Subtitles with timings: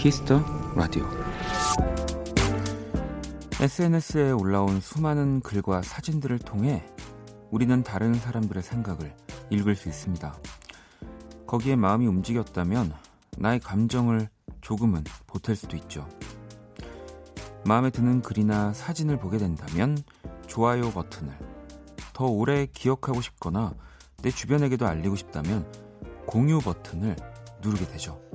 [0.00, 0.42] 키스 더
[0.74, 1.06] 라디오
[3.60, 6.82] SNS에 올라온 수많은 글과 사진들을 통해
[7.50, 9.14] 우리는 다른 사람들의 생각을
[9.50, 10.34] 읽을 수 있습니다.
[11.46, 12.94] 거기에 마음이 움직였다면
[13.36, 14.30] 나의 감정을
[14.62, 16.08] 조금은 보탤 수도 있죠.
[17.66, 19.98] 마음에 드는 글이나 사진을 보게 된다면
[20.46, 21.30] 좋아요 버튼을
[22.14, 23.74] 더 오래 기억하고 싶거나
[24.22, 25.70] 내 주변에게도 알리고 싶다면
[26.24, 27.16] 공유 버튼을
[27.60, 28.29] 누르게 되죠.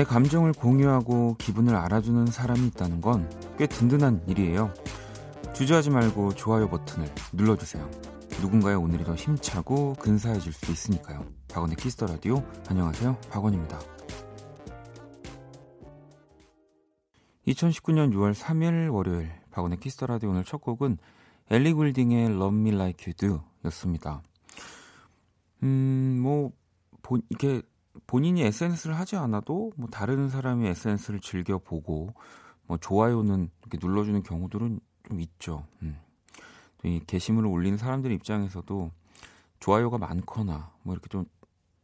[0.00, 4.72] 내 감정을 공유하고 기분을 알아주는 사람이 있다는 건 꽤 든든한 일이에요.
[5.54, 7.86] 주저하지 말고 좋아요 버튼을 눌러주세요.
[8.40, 11.26] 누군가의 오늘이 더 힘차고 근사해질 수 있으니까요.
[11.52, 13.20] 박원의 키스 더 라디오 안녕하세요.
[13.28, 13.78] 박원입니다.
[17.46, 20.96] 2019년 6월 3일 월요일 박원의 키스 더 라디오 오늘 첫 곡은
[21.50, 24.22] 엘리 굴딩의 Love Me Like You Do 였습니다.
[25.62, 26.52] 음, 뭐,
[27.02, 27.60] 본, 이게
[28.06, 32.12] 본인이 SNS를 하지 않아도 뭐 다른 사람이 SNS를 즐겨 보고
[32.66, 35.66] 뭐 좋아요는 이렇게 눌러주는 경우들은 좀 있죠.
[35.82, 35.98] 음.
[36.84, 38.90] 이 게시물을 올리는 사람들 입장에서도
[39.58, 41.26] 좋아요가 많거나 뭐 이렇게 좀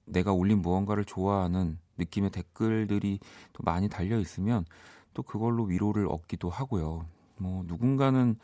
[0.06, 3.20] 내가 올린 무언가를 좋아하는 느낌의 댓글들이
[3.52, 4.64] 또 많이 달려 있으면
[5.12, 7.06] 또 그걸로 위로를 얻기도 하고요.
[7.36, 8.36] 뭐 누군가는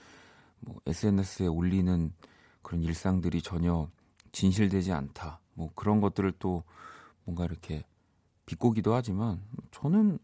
[0.61, 2.12] 뭐 SNS에 올리는
[2.62, 3.89] 그런 일상들이 전혀
[4.33, 5.41] 진실되지 않다.
[5.55, 6.65] 뭐 그런 것들을 또
[7.25, 7.84] 뭔가 이렇게
[8.47, 10.19] 비꼬기도 하지만 저는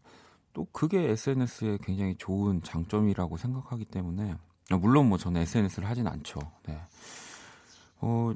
[0.53, 4.35] 또 그게 SNS의 굉장히 좋은 장점이라고 생각하기 때문에
[4.81, 6.39] 물론 뭐 저는 SNS를 하진 않죠.
[6.67, 6.79] 네.
[8.01, 8.33] 어,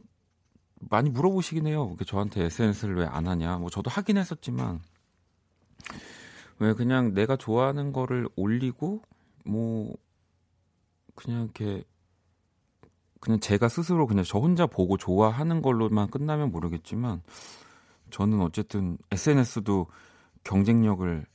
[0.89, 1.95] 많이 물어보시긴 해요.
[2.05, 3.57] 저한테 SNS를 왜 안 하냐.
[3.57, 4.81] 뭐 저도 하긴 했었지만
[6.59, 9.01] 왜 그냥 내가 좋아하는 거를 올리고
[9.45, 9.93] 뭐
[11.15, 11.83] 그냥 이렇게
[13.19, 17.21] 그냥 제가 스스로 그냥 저 혼자 보고 좋아하는 걸로만 끝나면 모르겠지만
[18.13, 19.87] 저는 어쨌든 SNS도
[20.43, 21.25] 경쟁력을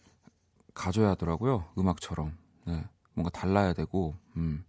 [0.75, 1.65] 가져야 하더라고요.
[1.77, 2.39] 음악처럼.
[2.67, 2.85] 네.
[3.15, 4.65] 뭔가 달라야 되고, 음.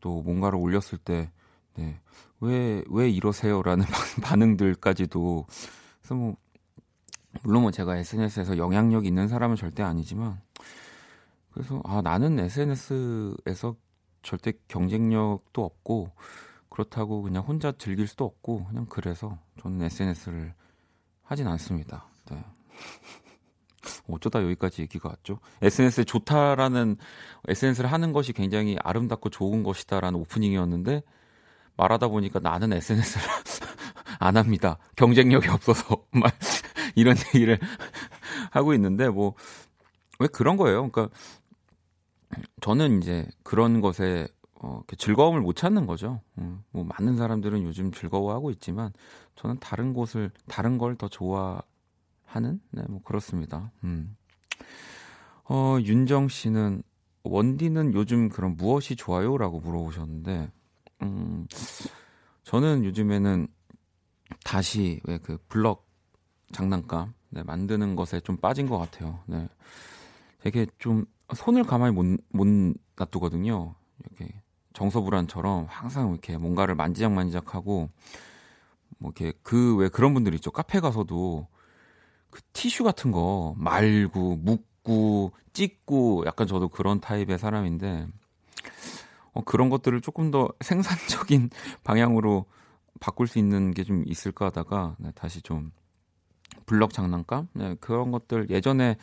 [0.00, 1.32] 또 뭔가를 올렸을 때,
[1.74, 2.00] 네.
[2.38, 3.62] 왜, 왜 이러세요?
[3.62, 3.84] 라는
[4.22, 5.46] 반응들까지도.
[5.98, 6.36] 그래서 뭐,
[7.42, 10.40] 물론 뭐 제가 SNS에서 영향력 있는 사람은 절대 아니지만,
[11.50, 13.74] 그래서, 아, 나는 SNS에서
[14.22, 16.12] 절대 경쟁력도 없고,
[16.68, 20.54] 그렇다고 그냥 혼자 즐길 수도 없고, 그냥 그래서 저는 SNS를
[21.24, 22.06] 하진 않습니다.
[22.30, 22.44] 네.
[24.08, 25.40] 어쩌다 여기까지 얘기가 왔죠?
[25.62, 26.96] SNS에 좋다라는
[27.48, 31.02] SNS를 하는 것이 굉장히 아름답고 좋은 것이다라는 오프닝이었는데
[31.76, 33.24] 말하다 보니까 나는 SNS를
[34.20, 34.78] 안 합니다.
[34.96, 36.32] 경쟁력이 없어서 막
[36.94, 37.58] 이런 얘기를
[38.52, 39.34] 하고 있는데 뭐
[40.18, 40.88] 왜 그런 거예요?
[40.90, 41.14] 그러니까
[42.60, 44.26] 저는 이제 그런 것에
[44.66, 46.20] 어, 즐거움을 못 찾는 거죠.
[46.38, 48.92] 음, 뭐 많은 사람들은 요즘 즐거워하고 있지만
[49.36, 53.70] 저는 다른 곳을 다른 걸 더 좋아하는 네, 뭐 그렇습니다.
[53.84, 54.16] 음.
[55.48, 56.82] 어, 윤정 씨는
[57.24, 60.50] 원디는 요즘 그런 무엇이 좋아요라고 물어보셨는데
[61.02, 61.46] 음,
[62.44, 63.46] 저는 요즘에는
[64.44, 65.86] 다시 왜 그 블럭
[66.52, 69.20] 장난감 네, 만드는 것에 좀 빠진 것 같아요.
[69.26, 69.48] 네.
[70.40, 71.04] 되게 좀
[71.34, 72.46] 손을 가만히 못, 못
[72.96, 73.74] 놔두거든요.
[74.00, 74.42] 이렇게
[74.74, 77.88] 정서불안처럼 항상 이렇게 뭔가를 만지작만지작하고
[78.98, 80.50] 뭐 이렇게 그 왜 그런 분들 있죠.
[80.50, 81.48] 카페 가서도
[82.30, 88.08] 그 티슈 같은 거 말고 묶고 찢고 약간 저도 그런 타입의 사람인데
[89.32, 91.50] 어, 그런 것들을 조금 더 생산적인
[91.84, 92.46] 방향으로
[93.00, 95.72] 바꿀 수 있는 게 좀 있을까 하다가 네, 다시 좀
[96.66, 98.96] 블럭 장난감 네, 그런 것들 예전에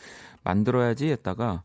[0.44, 1.64] 만들어야지 했다가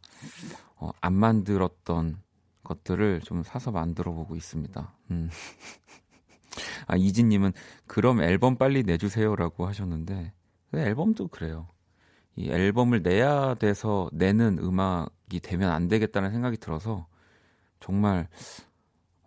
[0.76, 2.18] 어, 안 만들었던
[2.66, 4.94] 것들을 좀 사서 만들어 보고 있습니다.
[5.12, 5.30] 음.
[6.86, 7.52] 아, 이진님은
[7.86, 10.32] 그럼 앨범 빨리 내주세요라고 하셨는데,
[10.70, 11.68] 그 앨범도 그래요.
[12.34, 17.06] 이 앨범을 내야 돼서 내는 음악이 되면 안 되겠다는 생각이 들어서
[17.80, 18.28] 정말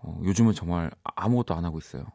[0.02, 2.06] 어, 요즘은 정말 아무것도 안 하고 있어요.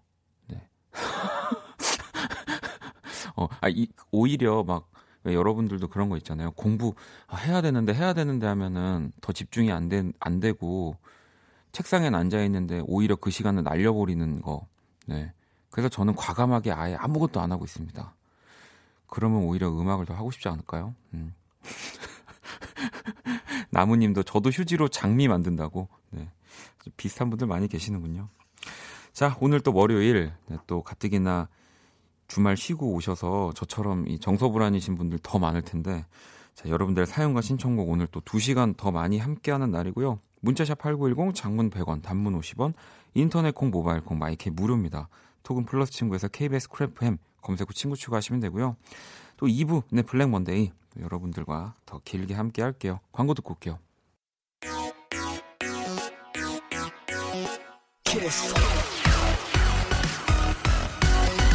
[0.46, 0.68] 네.
[3.36, 4.90] 어, 아, 이, 오히려 막
[5.32, 6.50] 여러분들도 그런 거 있잖아요.
[6.52, 6.94] 공부
[7.26, 10.96] 아, 해야 되는데 해야 되는데 하면은 더 집중이 안, 된, 안 되고
[11.72, 14.66] 책상에 앉아 있는데 오히려 그 시간을 날려버리는 거.
[15.06, 15.32] 네.
[15.70, 18.14] 그래서 저는 과감하게 아예 아무것도 안 하고 있습니다.
[19.06, 20.94] 그러면 오히려 음악을 더 하고 싶지 않을까요?
[21.14, 21.34] 음.
[23.70, 25.88] 나무님도 저도 휴지로 장미 만든다고.
[26.10, 26.30] 네.
[26.96, 28.28] 비슷한 분들 많이 계시는군요.
[29.12, 31.48] 자, 오늘 또 월요일 네, 또 가뜩이나
[32.26, 36.06] 주말 쉬고 오셔서 저처럼 이 정서불안이신 분들 더 많을 텐데
[36.54, 40.20] 자, 여러분들의 사연과 신청곡 오늘 또 2시간 더 많이 함께하는 날이고요.
[40.40, 42.74] 문자 샵 8910 장문 100원, 단문 50원,
[43.14, 45.08] 인터넷 콩, 모바일 콩, 마이 케이 무료입니다.
[45.42, 48.76] 톡은 플러스 친구에서 KBS 쿨FM 검색 후 친구 추가하시면 되고요.
[49.36, 53.00] 또 2부 네 Black Monday 여러분들과 더 길게 함께 할게요.
[53.12, 53.78] 광고 듣고 올게요.
[58.04, 58.54] 키스.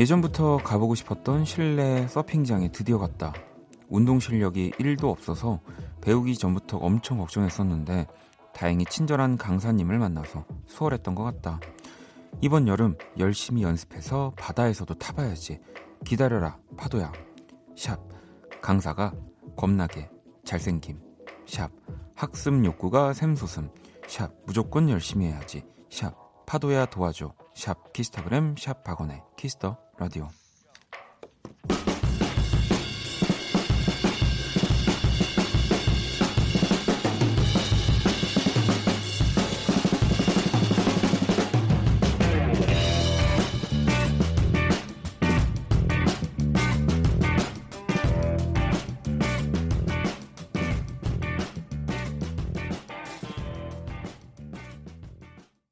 [0.00, 3.34] 예전부터 가보고 싶었던 실내 서핑장에 드디어 갔다.
[3.90, 5.60] 운동 실력이 1도 없어서
[6.00, 8.06] 배우기 전부터 엄청 걱정했었는데
[8.54, 11.60] 다행히 친절한 강사님을 만나서 수월했던 것 같다.
[12.40, 15.60] 이번 여름 열심히 연습해서 바다에서도 타봐야지.
[16.06, 17.12] 기다려라, 파도야.
[17.76, 18.00] 샵.
[18.62, 19.12] 강사가
[19.54, 20.08] 겁나게
[20.46, 20.98] 잘생김.
[21.44, 21.70] 샵.
[22.14, 23.68] 학습 욕구가 샘솟음.
[24.08, 24.32] 샵.
[24.46, 25.62] 무조건 열심히 해야지.
[25.90, 26.46] 샵.
[26.46, 27.34] 파도야 도와줘.
[27.54, 27.92] 샵.
[27.92, 30.30] 키스타그램 샵 박원의 키스터 라디오.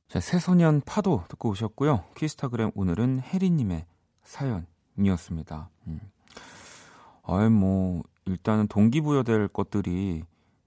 [0.09, 2.05] 자, 새소년 파도 듣고 오셨고요.
[2.15, 3.87] 키스타그램 오늘은 혜리님의
[4.29, 5.71] 사연이었습니다.
[5.87, 6.01] 음.
[7.25, 10.23] 아이, 뭐, 일단은 동기부여될 것들이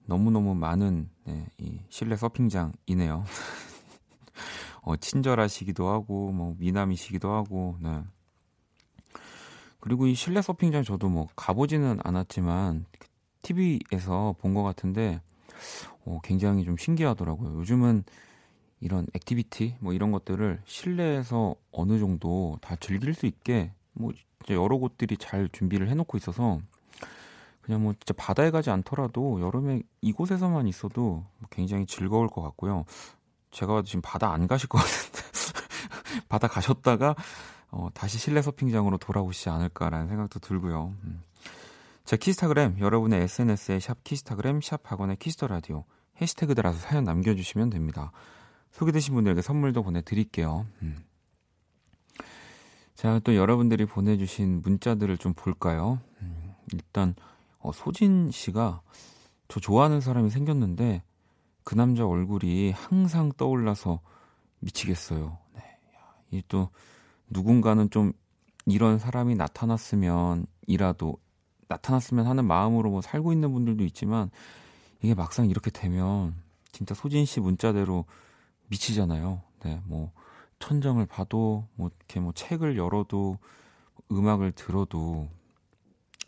[0.06, 3.24] 너무너무 많은, 네, 이 실내 서핑장이네요.
[4.82, 8.02] 어, 친절하시기도 하고, 뭐, 미남이시기도 하고, 네.
[9.80, 12.86] 그리고 이 실내 서핑장 저도 뭐, 가보지는 않았지만,
[13.42, 15.20] TV에서 본 것 같은데,
[16.04, 17.58] 어, 굉장히 좀 신기하더라고요.
[17.60, 18.04] 요즘은
[18.82, 24.12] 이런 activity 뭐 이런 것들을 실내에서 어느 정도 다 즐길 수 있게 뭐
[24.50, 26.60] 여러 곳들이 잘 준비를 해놓고 있어서
[27.60, 32.84] 그냥 뭐 진짜 바다에 가지 않더라도 여름에 이곳에서만 있어도 굉장히 즐거울 것 같고요.
[33.52, 35.20] 제가 지금 바다 안 가실 것 같은데
[36.28, 37.14] 바다 가셨다가
[37.70, 40.92] 어, 다시 실내 서핑장으로 돌아오시지 않을까라는 생각도 들고요.
[41.04, 41.22] 음.
[42.04, 45.84] 자 키스타그램 여러분의 SNS에 샵 키스타그램 샵 박원의 키스 더 라디오
[46.20, 48.10] 해시태그 들어서 사연 남겨주시면 됩니다.
[48.72, 50.66] 소개되신 분들에게 선물도 보내드릴게요.
[50.82, 50.96] 음.
[52.94, 56.00] 자, 또 여러분들이 보내주신 문자들을 좀 볼까요?
[56.20, 57.14] 음, 일단,
[57.58, 58.80] 어, 소진 씨가
[59.48, 61.02] 저 좋아하는 사람이 생겼는데
[61.64, 64.00] 그 남자 얼굴이 항상 떠올라서
[64.60, 65.38] 미치겠어요.
[65.54, 65.78] 네.
[66.30, 66.70] 이 또
[67.28, 68.12] 누군가는 좀
[68.66, 71.18] 이런 사람이 나타났으면 이라도
[71.68, 74.30] 나타났으면 하는 마음으로 뭐 살고 있는 분들도 있지만
[75.02, 76.34] 이게 막상 이렇게 되면
[76.70, 78.04] 진짜 소진 씨 문자대로
[78.68, 79.42] 미치잖아요.
[79.64, 80.12] 네, 뭐
[80.58, 83.38] 천정을 봐도 뭐 이렇게 뭐 책을 열어도
[84.10, 85.28] 음악을 들어도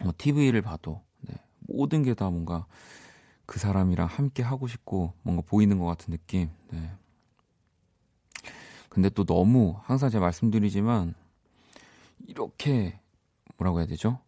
[0.03, 2.67] 뭐 TV를 봐도 네, 모든 게 다 뭔가
[3.47, 6.51] 그 사람이랑 함께 하고 싶고 뭔가 보이는 것 같은 느낌.
[6.71, 6.91] 네.
[8.89, 11.15] 근데 또 너무 항상 제가 말씀드리지만
[12.27, 12.99] 이렇게
[13.57, 14.21] 뭐라고 해야 되죠?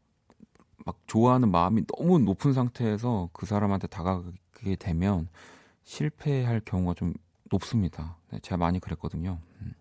[0.84, 5.28] 막 좋아하는 마음이 너무 높은 상태에서 그 사람한테 다가가게 되면
[5.84, 7.14] 실패할 경우가 좀
[7.50, 8.16] 높습니다.
[8.30, 9.38] 네, 제가 많이 그랬거든요.
[9.60, 9.72] 음.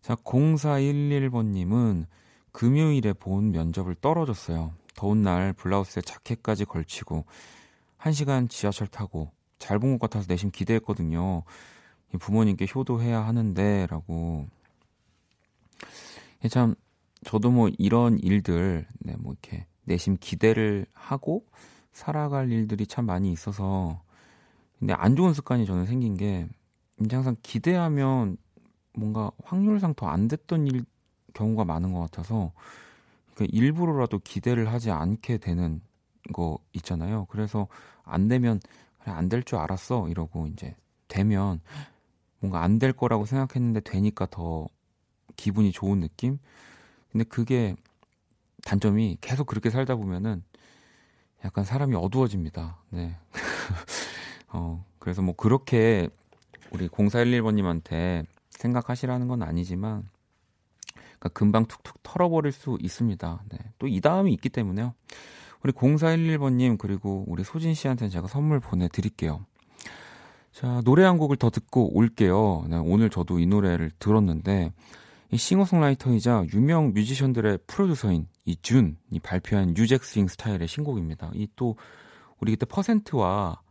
[0.00, 2.06] 자, 0411번님은
[2.52, 4.74] 금요일에 본 면접을 떨어졌어요.
[4.94, 7.24] 더운 날 블라우스에 자켓까지 걸치고
[7.98, 11.44] 1시간 지하철 타고 잘 본 것 같아서 내심 기대했거든요.
[12.18, 14.48] 부모님께 효도해야 하는데 라고
[16.50, 16.74] 참
[17.24, 21.46] 저도 뭐 이런 일들 네, 뭐 이렇게 내심 기대를 하고
[21.92, 24.02] 살아갈 일들이 참 많이 있어서
[24.82, 26.48] 근데 안 좋은 습관이 저는 생긴 게
[27.00, 28.36] 이제 항상 기대하면
[28.94, 30.84] 뭔가 확률상 더 안 됐던 일
[31.34, 32.52] 경우가 많은 것 같아서
[33.34, 35.80] 그러니까 일부러라도 기대를 하지 않게 되는
[36.32, 37.26] 거 있잖아요.
[37.30, 37.68] 그래서
[38.02, 38.60] 안 되면
[39.00, 40.74] 그래 안 될 줄 알았어 이러고 이제
[41.08, 41.60] 되면
[42.40, 44.66] 뭔가 안 될 거라고 생각했는데 되니까 더
[45.36, 46.40] 기분이 좋은 느낌.
[47.12, 47.76] 근데 그게
[48.64, 50.44] 단점이 계속 그렇게 살다 보면은
[51.44, 52.78] 약간 사람이 어두워집니다.
[52.90, 53.16] 네.
[54.52, 56.08] 어, 그래서 뭐 그렇게
[56.70, 60.08] 우리 0411번님한테 생각하시라는 건 아니지만
[60.94, 63.44] 그러니까 금방 툭툭 털어버릴 수 있습니다.
[63.50, 63.58] 네.
[63.78, 64.94] 또 이 다음이 있기 때문에요.
[65.62, 69.44] 우리 0411번님 그리고 우리 소진 씨한테는 제가 선물 보내드릴게요.
[70.52, 72.66] 자, 노래 한 곡을 더 듣고 올게요.
[72.68, 74.72] 네, 오늘 저도 이 노래를 들었는데,
[75.30, 81.30] 이 싱어송라이터이자 유명 뮤지션들의 프로듀서인 이 준이 발표한 new jack swing 스타일의 신곡입니다.
[81.34, 81.76] 이 또,
[82.38, 83.62] 우리 그때 퍼센트와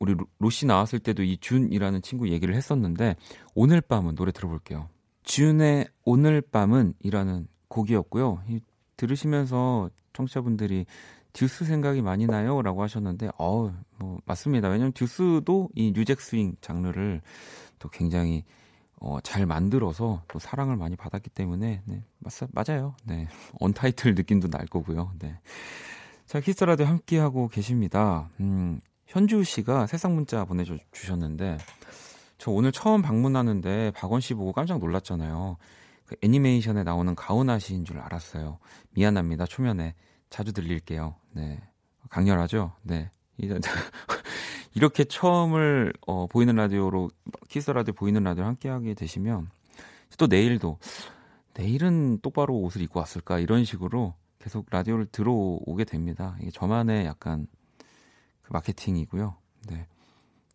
[0.00, 3.16] 우리 로시 나왔을 때도 이 준이라는 친구 얘기를 했었는데,
[3.54, 4.88] 오늘 밤은 노래 들어볼게요.
[5.22, 8.42] 준의 오늘 밤은 이라는 곡이었고요.
[8.48, 8.60] 이,
[8.96, 10.86] 들으시면서 청취자분들이
[11.32, 12.62] 듀스 생각이 많이 나요?
[12.62, 14.68] 라고 하셨는데, 어, 뭐, 맞습니다.
[14.68, 17.20] 왜냐면 듀스도 이 new jack swing 장르를
[17.78, 18.44] 또 굉장히
[19.00, 22.94] 어, 잘 만들어서 또 사랑을 많이 받았기 때문에, 네, 맞, 맞아요.
[23.04, 23.28] 네.
[23.60, 25.12] 언타이틀 느낌도 날 거고요.
[25.18, 25.38] 네.
[26.26, 28.28] 자, 키스라디오 함께하고 계십니다.
[28.40, 28.80] 음,
[29.10, 31.58] 현주 씨가 세상 문자 보내주셨는데,
[32.38, 35.56] 저 오늘 처음 방문하는데 박원 씨 보고 깜짝 놀랐잖아요.
[36.06, 38.58] 그 애니메이션에 나오는 가오나시인 줄 알았어요.
[38.90, 39.46] 미안합니다.
[39.46, 39.94] 초면에.
[40.30, 41.16] 자주 들릴게요.
[41.32, 41.60] 네.
[42.08, 42.72] 강렬하죠?
[42.82, 43.10] 네.
[44.74, 47.10] 이렇게 처음을 어, 보이는 라디오로
[47.48, 49.50] 키스 라디오 보이는 라디오 함께 하게 되시면
[50.18, 50.78] 또 내일도
[51.54, 56.36] 내일은 똑바로 옷을 입고 왔을까 이런 식으로 계속 라디오를 들어오게 됩니다.
[56.40, 57.59] 이게 저만의 약간 그
[58.50, 59.36] 마케팅이고요.
[59.68, 59.86] 네.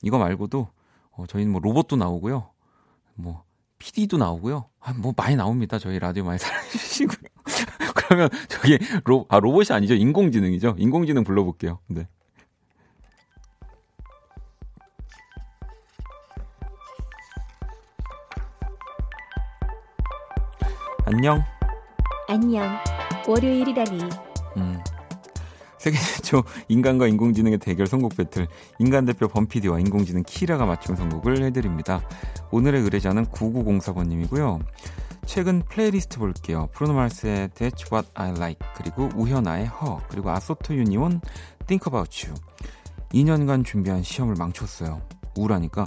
[0.01, 0.67] 이거 말고도
[1.11, 2.49] 어, 저희는 뭐 로봇도 나오고요.
[3.15, 3.43] 뭐
[3.79, 4.69] PD도 나오고요.
[4.79, 5.79] 아, 뭐 많이 나옵니다.
[5.79, 7.17] 저희 라디오 많이 사랑해 주시고요.
[7.95, 9.95] 그러면 저기 로, 아, 로봇이 아니죠.
[9.95, 10.75] 인공지능이죠.
[10.77, 11.79] 인공지능 불러볼게요.
[11.87, 12.07] 네.
[21.05, 21.43] 안녕.
[22.27, 22.77] 안녕.
[23.27, 23.99] 월요일이라니.
[24.57, 24.83] 음.
[25.85, 28.47] 세계 최초 인간과 인공지능의 대결 선곡 배틀
[28.79, 32.01] 인간 대표 범피디와 인공지능 키라가 맞춘 선곡을 해드립니다.
[32.49, 34.65] 오늘의 의뢰자는 9904번님이고요.
[35.27, 36.69] 최근 플레이리스트 볼게요.
[36.73, 41.21] 브루노 마스의 That's What I Like 그리고 우현아의 허 그리고 아소토 유니온
[41.67, 42.35] Think About Chu
[43.11, 45.03] 2년간 준비한 시험을 망쳤어요.
[45.37, 45.85] 우울하니까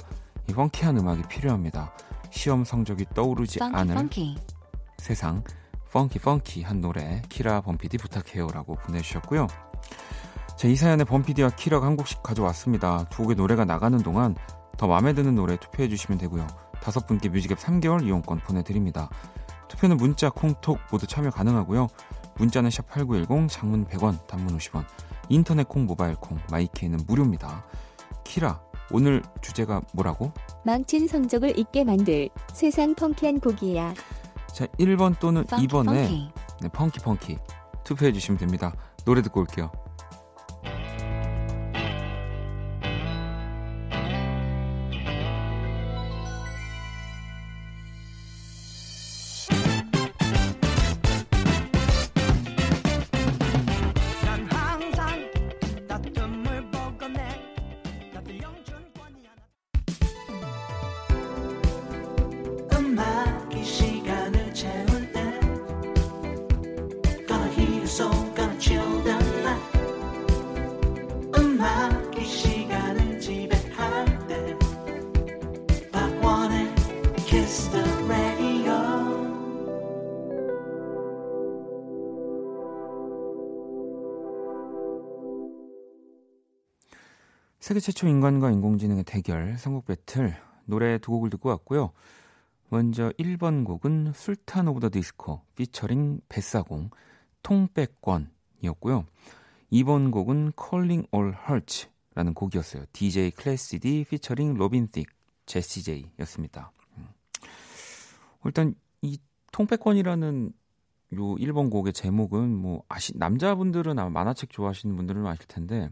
[0.48, 1.92] 이 funky한 음악이 필요합니다.
[2.30, 4.36] 시험 성적이 떠오르지 funky, 않을 funky.
[4.98, 5.42] 세상
[5.90, 9.48] funky funky한 노래 키라 범피디 부탁해요라고 보내주셨고요.
[10.56, 13.04] 자, 이 사연에 범피디와 키라가 한 곡씩 가져왔습니다.
[13.10, 14.34] 두 곡의 노래가 나가는 동안
[14.76, 16.46] 더 마음에 드는 노래 투표해 주시면 되고요.
[16.80, 19.08] 다섯 분께 뮤직앱 3개월 이용권 보내드립니다.
[19.68, 21.88] 투표는 문자, 콩톡 모두 참여 가능하고요.
[22.38, 24.84] 문자는 샵8910, 장문 100원, 단문 50원,
[25.28, 27.64] 인터넷 콩, 모바일 콩, 마이케이는 무료입니다.
[28.24, 30.32] 키라, 오늘 주제가 뭐라고?
[30.64, 33.94] 망친 성적을 잊게 만들 세상 funky한 곡이야.
[34.52, 36.32] 자, 1번 또는 funky, 2번에 funky.
[36.62, 37.38] 네, 펑키 펑키
[37.84, 38.72] 투표해 주시면 됩니다.
[39.08, 39.72] 노래 듣고 올게요.
[87.68, 90.34] 세계 최초 인간과 인공지능의 대결 선곡 배틀
[90.64, 91.92] 노래 두 곡을 듣고 왔고요.
[92.70, 96.88] 먼저 1번 곡은 술탄 오브 더 디스코 피처링 뱃사공
[97.42, 99.04] 통백권이었고요.
[99.70, 102.86] 2번 곡은 Calling All Hearts라는 곡이었어요.
[102.94, 105.06] DJ 클래시디 피처링 로빈 틱
[105.44, 106.72] 제시 제이였습니다.
[106.96, 107.08] 음.
[108.46, 109.18] 일단 이
[109.52, 110.52] 통백권이라는
[111.16, 115.90] 요 1번 곡의 제목은 뭐 아시 남자분들은 아마 만화책 좋아하시는 분들은 아실 텐데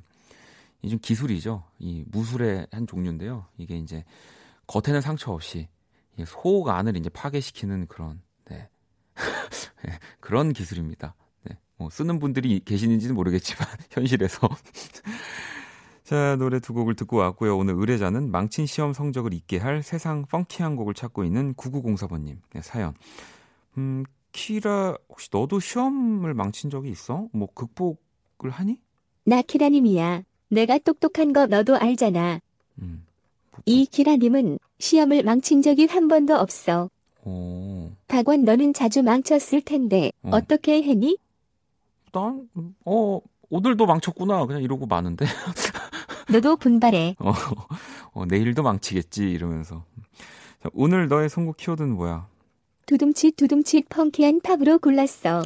[0.82, 1.64] 이 좀 기술이죠.
[1.78, 3.46] 이 무술의 한 종류인데요.
[3.58, 4.04] 이게 이제
[4.66, 5.68] 겉에는 상처 없이
[6.26, 8.68] 속 안을 이제 파괴시키는 그런 네.
[9.84, 9.92] 네.
[10.20, 11.14] 그런 기술입니다.
[11.44, 11.58] 네.
[11.76, 14.48] 뭐 쓰는 분들이 계시는지는 모르겠지만 현실에서
[16.04, 17.56] 자 노래 두 곡을 듣고 왔고요.
[17.58, 22.94] 오늘 의뢰자는 망친 시험 성적을 잊게 할 세상 펑키한 곡을 찾고 있는 9904번님 네, 사연.
[23.76, 27.26] 음 키라 혹시 너도 시험을 망친 적이 있어?
[27.32, 28.80] 뭐 극복을 하니?
[29.24, 30.22] 나 키라님이야.
[30.48, 32.40] 내가 똑똑한 거 너도 알잖아.
[32.80, 33.04] 음.
[33.64, 36.90] 이 기라님은 시험을 망친 적이 한 번도 없어.
[37.24, 37.90] 오.
[38.08, 40.40] 박원 너는 자주 망쳤을 텐데 어.
[40.42, 41.18] 떻게 했니?
[42.12, 42.48] 난,
[42.84, 44.46] 어, 오늘도 망쳤구나.
[44.46, 45.26] 그냥 이러고 마는데.
[46.30, 47.16] 너도 분발해.
[47.18, 47.32] 어,
[48.12, 49.30] 어, 내일도 망치겠지.
[49.30, 49.84] 이러면서.
[50.62, 52.26] 자, 오늘 너의 선곡 키워드는 뭐야?
[52.86, 55.42] 두둠칫 두둠칫 펑키한 팝으로 골랐어.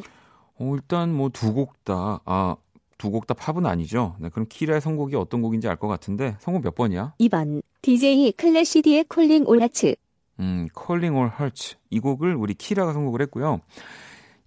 [0.59, 2.57] 어, 일단 뭐 두 곡 다, 아,
[3.01, 4.15] 두 곡 다 팝은 아니죠.
[4.21, 7.15] 네, 그럼 키라의 선곡이 어떤 곡인지 알 것 같은데 선곡 몇 번이야?
[7.19, 9.95] 2번 DJ 캐시디의 Calling All Hearts.
[10.41, 11.77] 음, Calling All Hearts.
[11.91, 13.61] 이 곡을 우리 키라가 선곡을 했고요.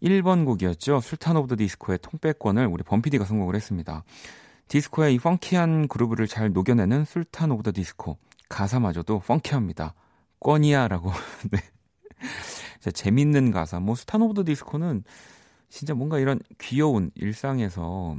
[0.03, 1.00] 1번 곡이었죠.
[1.01, 4.03] 술탄 오브 더 디스코의 통백권을 우리 범피디가 선곡을 했습니다.
[4.67, 8.17] 디스코의 이 funky한 groove를 잘 녹여내는 술탄 오브 더 디스코.
[8.50, 9.94] 가사마저도 funky합니다.
[10.39, 11.12] 꺼니야라고.
[11.51, 11.60] 네.
[12.91, 13.79] 재밌는 가사.
[13.79, 15.03] 뭐 술탄 오브 더 디스코는
[15.69, 18.17] 진짜 뭔가 이런 귀여운 일상에서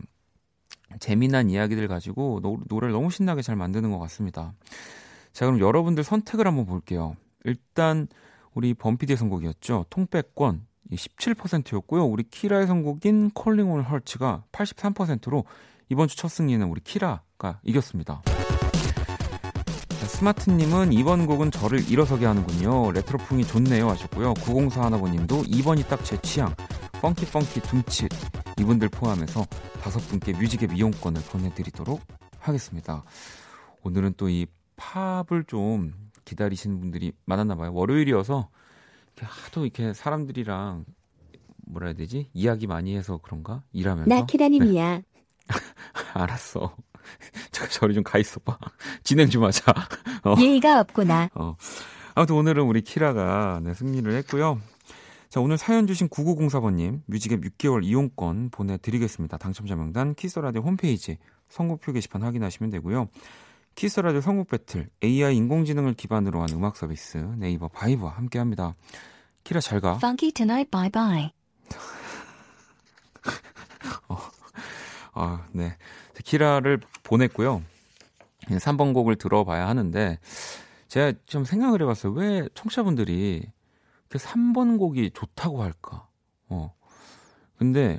[1.00, 4.54] 재미난 이야기들 가지고 노, 노래를 너무 신나게 잘 만드는 것 같습니다.
[5.32, 7.16] 자, 그럼 여러분들 선택을 한번 볼게요.
[7.44, 8.06] 일단
[8.54, 9.86] 우리 범피디의 선곡이었죠.
[9.90, 12.04] 통백권 17%였고요.
[12.04, 15.44] 우리 키라의 선곡인 Calling All Hearts가 83%로
[15.88, 18.22] 이번 주 첫 승리는 우리 키라가 이겼습니다.
[20.06, 22.92] 스마트님은 이번 곡은 저를 일어서게 하는군요.
[22.92, 24.34] 레트로풍이 좋네요 하셨고요.
[24.34, 26.54] 9041 하나님도 2번이 딱 제 취향.
[27.00, 28.08] funky funky 둠칫
[28.58, 29.44] 이분들 포함해서
[29.82, 32.00] 다섯 분께 뮤직앱 이용권을 보내드리도록
[32.38, 33.04] 하겠습니다.
[33.82, 34.46] 오늘은 또 이
[34.76, 35.92] 팝을 좀
[36.24, 37.72] 기다리시는 분들이 많았나 봐요.
[37.74, 38.48] 월요일이어서
[39.16, 40.84] 이렇게 하도 이렇게 사람들이랑
[41.66, 42.28] 뭐라 해야 되지?
[42.32, 43.62] 이야기 많이 해서 그런가?
[43.72, 44.08] 일하면서.
[44.08, 44.96] 나 키라님이야.
[44.98, 45.02] 네.
[46.14, 46.74] 알았어.
[47.52, 48.58] 잠깐 저리 좀 가 있어봐.
[49.04, 49.72] 진행 좀 하자.
[50.24, 50.34] 어.
[50.38, 51.28] 예의가 없구나.
[51.34, 51.56] 어.
[52.14, 54.60] 아무튼 오늘은 우리 키라가 네, 승리를 했고요.
[55.34, 59.36] 자, 오늘 사연 주신 9904번님, 뮤직앱 6개월 이용권 보내드리겠습니다.
[59.36, 63.08] 당첨자 명단 키스라디오 홈페이지 선곡표 게시판 확인하시면 되고요.
[63.74, 68.76] 키스라디오 선곡 battle, AI 인공지능을 기반으로 한 음악 서비스 네이버 바이브와 함께 합니다.
[69.42, 69.96] 키라 잘 가.
[69.96, 71.32] Funky tonight, bye bye.
[74.06, 74.18] 어,
[75.14, 75.76] 아, 네.
[76.22, 77.60] 키라를 보냈고요.
[78.50, 80.20] 3번 곡을 들어봐야 하는데
[80.86, 82.12] 제가 좀 생각을 해봤어요.
[82.12, 83.48] 왜 청취자분들이
[84.14, 86.06] 그 3번 곡이 좋다고 할까?
[86.48, 86.72] 어.
[87.56, 87.98] 근데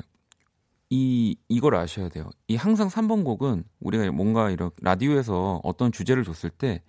[0.89, 2.29] 이 이걸 아셔야 돼요.
[2.47, 6.81] 이 항상 3번 곡은 우리가 뭔가 이런 라디오에서 어떤 주제를 줬을 때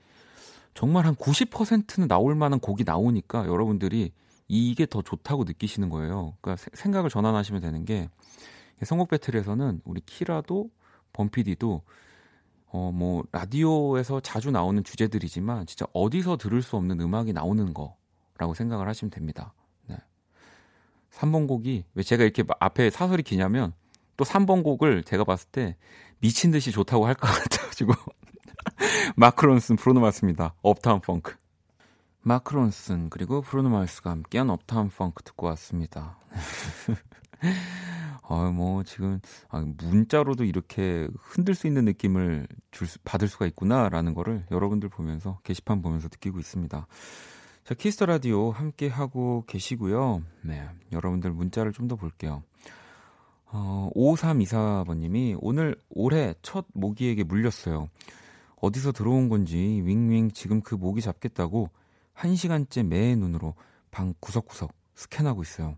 [0.75, 4.13] 정말 한 90%는 나올 만한 곡이 나오니까 여러분들이
[4.47, 6.37] 이게 더 좋다고 느끼시는 거예요.
[6.41, 8.09] 그러니까 생각을 전환하시면 되는 게
[8.85, 10.71] 선곡 배틀에서는 우리 키라도
[11.15, 11.83] 범피디도
[12.69, 17.97] 어 뭐 라디오에서 자주 나오는 주제들이지만 진짜 어디서 들을 수 없는 음악이 나오는 거
[18.39, 19.53] 라고 생각을 하시면 됩니다.
[19.87, 19.97] 네.
[21.13, 23.73] 3번 곡이 왜 제가 이렇게 앞에 사설이 기냐면
[24.17, 25.77] 또 3번 곡을 제가 봤을 때
[26.21, 27.93] 미친 듯이 좋다고 할 것 같아가지고
[29.17, 30.55] 마크론슨 브루노 마스입니다.
[30.63, 31.35] 업타운 펑크.
[32.23, 36.19] 마크 론슨 그리고 브루노 마스가 함께한 Uptown Funk 듣고 왔습니다.
[38.23, 44.15] 아, 뭐, 지금, 아, 문자로도 이렇게 흔들 수 있는 느낌을 줄 수, 받을 수가 있구나라는
[44.15, 46.87] 거를 여러분들 보면서, 게시판 보면서 느끼고 있습니다.
[47.67, 50.23] 자, 키스 더 라디오 함께 하고 계시고요.
[50.43, 50.69] 네.
[50.93, 52.45] 여러분들 문자를 좀 더 볼게요.
[53.47, 57.89] 어, 5324번님이 오늘 올해 첫 모기에게 물렸어요.
[58.61, 61.71] 어디서 들어온 건지 윙윙 지금 그 모기 잡겠다고
[62.15, 63.57] 1시간째 매 눈으로
[63.91, 65.77] 방 구석구석 스캔하고 있어요.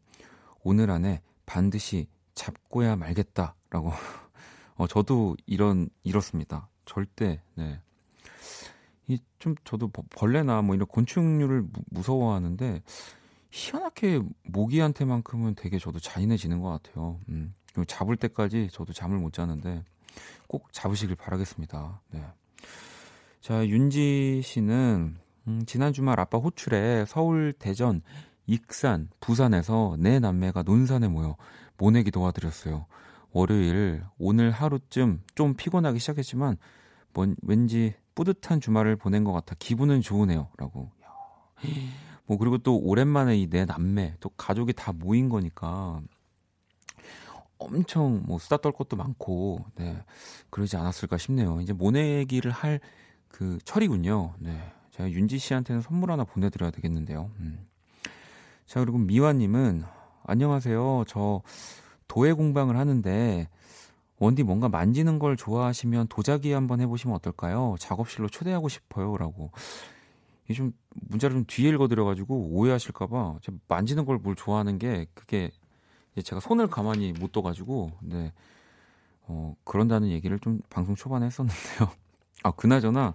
[0.63, 3.93] 오늘 안에 반드시 잡고야 말겠다라고.
[4.77, 6.69] 어, 저도 이런, 이렇습니다.
[6.85, 7.81] 절대, 네.
[9.09, 12.83] 이 좀 저도 벌레나 뭐 이런 곤충류를 무서워하는데
[13.51, 17.21] 희한하게 모기한테만큼은 되게 저도 잔인해지는 것 같아요.
[17.29, 17.55] 음.
[17.87, 19.85] 잡을 때까지 저도 잠을 못 자는데
[20.49, 22.01] 꼭 잡으시길 바라겠습니다.
[22.11, 22.25] 네.
[23.41, 25.17] 자, 윤지 씨는
[25.47, 28.03] 음, 지난 주말 아빠 호출에 서울, 대전,
[28.47, 31.37] 익산, 부산에서 내 남매가 논산에 모여
[31.77, 32.87] 모내기 도와드렸어요.
[33.31, 36.57] 월요일 오늘 하루쯤 좀 피곤하기 시작했지만
[37.15, 40.49] 뭔, 왠지 뿌듯한 주말을 보낸 것 같아 기분은 좋으네요.
[40.57, 40.91] 라고.
[42.27, 46.01] 뭐, 그리고 또 오랜만에 이 내 남매, 또 가족이 다 모인 거니까
[47.59, 50.03] 엄청 뭐 수다 떨 것도 많고, 네.
[50.51, 51.61] 그러지 않았을까 싶네요.
[51.61, 52.81] 이제 모내기를 할
[53.29, 54.35] 그 철이군요.
[54.39, 54.59] 네.
[54.91, 57.31] 제가 윤지 씨한테는 선물 하나 보내드려야 되겠는데요.
[57.39, 57.67] 음.
[58.67, 59.85] 자, 그리고 미화님은
[60.25, 61.05] 안녕하세요.
[61.07, 61.43] 저
[62.09, 63.49] 도예 공방을 하는데
[64.19, 67.77] 원디 뭔가 만지는 걸 좋아하시면 도자기 한번 해보시면 어떨까요?
[67.79, 69.51] 작업실로 초대하고 싶어요라고.
[70.45, 75.51] 이게 좀 문자를 좀 뒤에 읽어드려가지고 오해하실까봐 만지는 걸 뭘 좋아하는 게 그게
[76.25, 78.33] 제가 손을 가만히 못 둬가지고 네.
[79.23, 81.91] 어, 그런다는 얘기를 좀 방송 초반에 했었는데요.
[82.43, 83.15] 아 그나저나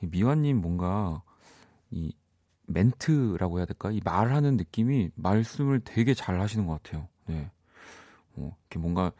[0.00, 1.22] 미화님 뭔가
[1.90, 2.12] 이
[2.66, 3.90] 멘트라고 해야 될까?
[3.90, 7.08] 이 말하는 느낌이 말씀을 되게 잘 하시는 것 같아요.
[7.26, 7.50] 네.
[8.34, 9.12] 어, 이렇게 뭔가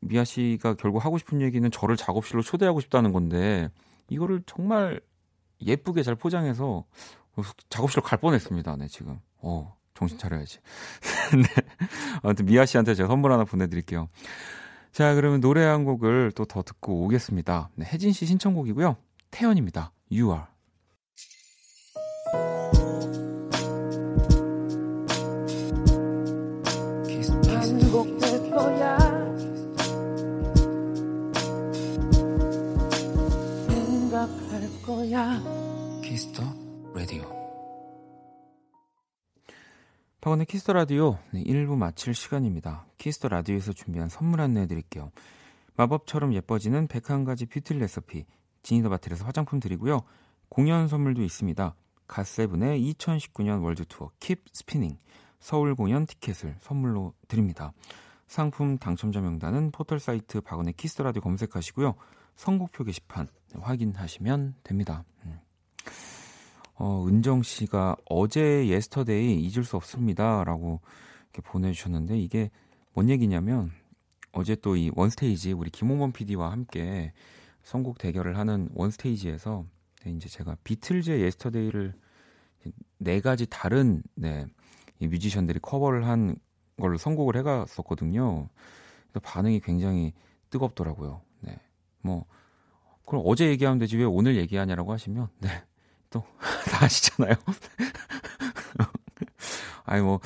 [0.00, 3.70] 미아 씨가 결국 하고 싶은 얘기는 저를 작업실로 초대하고 싶다는 건데
[4.08, 5.00] 이거를 정말
[5.60, 6.84] 예쁘게 잘 포장해서
[7.68, 8.76] 작업실로 갈 뻔했습니다.
[8.76, 9.18] 네, 지금.
[9.38, 10.58] 어, 정신 차려야지.
[11.36, 11.62] 네.
[12.22, 14.08] 아무튼 미아 씨한테 제가 선물 하나 보내드릴게요.
[14.92, 17.70] 자, 그러면 노래 한 곡을 또 더 듣고 오겠습니다.
[17.76, 18.96] 네, 혜진 씨 신청곡이고요.
[19.30, 19.92] 태연입니다.
[20.10, 20.49] You are.
[36.04, 36.44] 키스 더
[36.94, 37.24] 라디오
[40.20, 42.86] 박원의 키스 더 라디오 네, 1부 마칠 시간입니다.
[42.96, 45.10] 키스 더 라디오에서 준비한 선물 안내해 드릴게요.
[45.74, 48.24] 마법처럼 예뻐지는 101가지 뷰티 레시피
[48.62, 50.02] 지니 더 바틀에서 화장품 드리고요.
[50.48, 51.74] 공연 선물도 있습니다.
[52.06, 54.96] 갓세븐의 2019년 월드 투어 Keep Spinning
[55.40, 57.72] 서울 공연 티켓을 선물로 드립니다.
[58.28, 61.96] 상품 당첨자 명단은 포털 사이트 박원의 키스 더 라디오 검색하시고요.
[62.36, 63.26] 선곡표 게시판
[63.58, 65.04] 확인하시면 됩니다.
[65.24, 65.38] 음.
[66.76, 70.80] 어, 은정 씨가 어제 Yesterday 잊을 수 없습니다라고
[71.32, 72.50] 이렇게 보내주셨는데 이게
[72.92, 73.72] 뭔 얘기냐면
[74.32, 77.12] 어제 또 이 원스테이지 우리 김홍범 PD와 함께
[77.62, 79.64] 선곡 대결을 하는 원스테이지에서
[80.04, 81.94] 네, 이제 제가 비틀즈의 Yesterday를
[82.98, 84.46] 네 가지 다른 네,
[84.98, 86.36] 이 뮤지션들이 커버를 한
[86.78, 88.48] 걸로 선곡을 해갔었거든요.
[89.10, 90.12] 그래서 반응이 굉장히
[90.50, 91.20] 뜨겁더라고요.
[91.40, 91.58] 네,
[92.00, 92.24] 뭐
[93.10, 95.48] 그럼 어제 얘기하면 되지 왜 오늘 얘기하냐라고 하시면 네,
[96.10, 96.22] 또
[96.70, 97.34] 다 아시잖아요.
[99.84, 100.20] 아니 뭐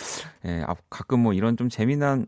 [0.44, 2.26] 예, 가끔 뭐 이런 좀 재미난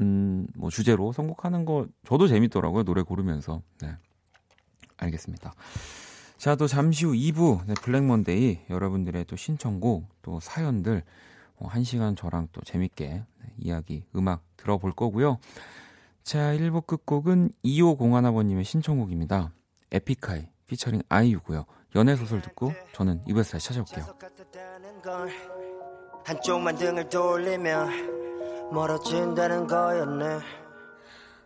[0.00, 2.84] 음, 뭐 주제로 선곡하는 거 저도 재밌더라고요.
[2.84, 3.60] 노래 고르면서.
[3.82, 3.94] 네.
[4.96, 5.52] 알겠습니다.
[6.38, 11.02] 자, 또 잠시 후 2부 네, 블랙 먼데이 여러분들의 또 신청곡 또 사연들
[11.58, 13.26] 뭐 1시간 저랑 또 재밌게 네,
[13.58, 15.40] 이야기 음악 들어볼 거고요.
[16.22, 19.52] 자, 1부 끝곡은 2501아버님의 신청곡입니다.
[19.94, 21.64] 에픽하이 피처링 아이유고요.
[21.94, 24.04] 연애 소설 듣고 저는 이부에서 다시 찾아올게요.
[26.24, 30.40] 한쪽만 등을 돌리면 멀어진다는 거였네.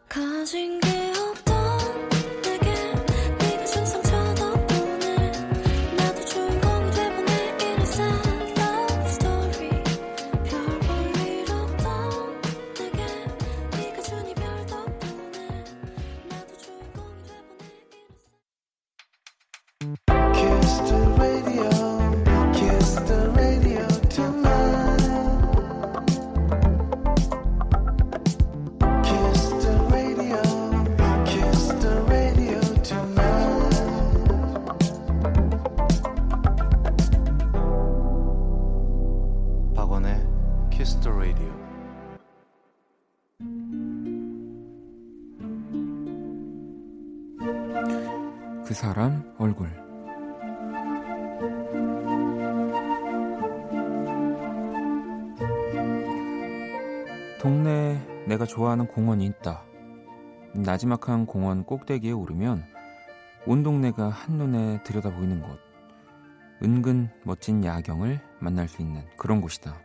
[0.08, 0.88] 가진 게
[3.64, 3.97] 사람
[58.58, 59.62] 좋아하는 공원이 있다.
[60.52, 62.64] 나지막한 공원 꼭대기에 오르면
[63.46, 65.60] 온 동네가 한눈에 들여다 보이는 곳.
[66.60, 69.80] 은근 멋진 야경을 만날 수 있는 그런 곳이다.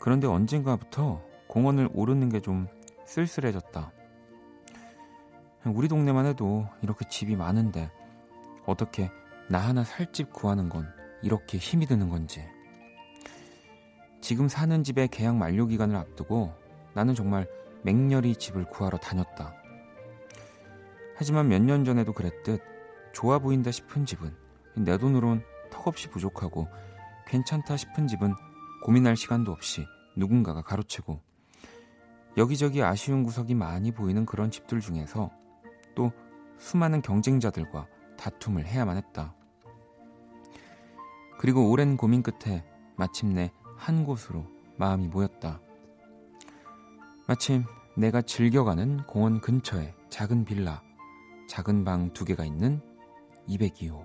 [0.00, 2.66] 그런데 언젠가부터 공원을 오르는 게 좀
[3.06, 3.92] 쓸쓸해졌다.
[5.66, 7.92] 우리 동네만 해도 이렇게 집이 많은데
[8.66, 9.08] 어떻게
[9.48, 10.88] 나 하나 살 집 구하는 건
[11.22, 12.44] 이렇게 힘이 드는 건지.
[14.20, 16.60] 지금 사는 집의 계약 만료 기간을 앞두고
[16.94, 17.48] 나는 정말
[17.82, 19.54] 맹렬히 집을 구하러 다녔다.
[21.16, 22.60] 하지만 몇 년 전에도 그랬듯
[23.12, 24.34] 좋아 보인다 싶은 집은
[24.76, 26.68] 내 돈으론 턱없이 부족하고
[27.26, 28.34] 괜찮다 싶은 집은
[28.84, 31.20] 고민할 시간도 없이 누군가가 가로채고
[32.36, 35.30] 여기저기 아쉬운 구석이 많이 보이는 그런 집들 중에서
[35.94, 36.12] 또
[36.58, 39.34] 수많은 경쟁자들과 다툼을 해야만 했다.
[41.38, 42.64] 그리고 오랜 고민 끝에
[42.96, 45.60] 마침내 한 곳으로 마음이 모였다.
[47.32, 47.64] 마침
[47.94, 50.82] 내가 즐겨가는 공원 근처에 작은 빌라,
[51.48, 52.78] 작은 방 두 개가 있는
[53.48, 54.04] 202호.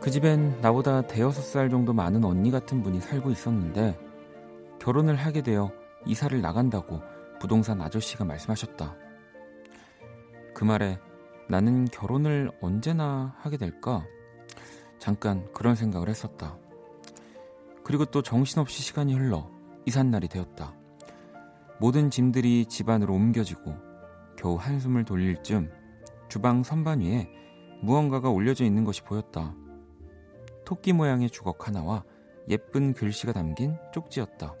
[0.00, 3.96] 그 집엔 나보다 대여섯 살 정도 많은 언니 같은 분이 살고 있었는데
[4.80, 5.70] 결혼을 하게 되어
[6.04, 7.00] 이사를 나간다고
[7.38, 8.96] 부동산 아저씨가 말씀하셨다.
[10.52, 10.98] 그 말에
[11.50, 14.06] 나는 결혼을 언제나 하게 될까?
[15.00, 16.56] 잠깐 그런 생각을 했었다.
[17.82, 19.50] 그리고 또 정신없이 시간이 흘러
[19.84, 20.72] 이삿날이 되었다.
[21.80, 23.74] 모든 짐들이 집안으로 옮겨지고
[24.36, 25.72] 겨우 한숨을 돌릴 쯤
[26.28, 27.28] 주방 선반 위에
[27.82, 29.52] 무언가가 올려져 있는 것이 보였다.
[30.64, 32.04] 토끼 모양의 주걱 하나와
[32.48, 34.54] 예쁜 글씨가 담긴 쪽지였다.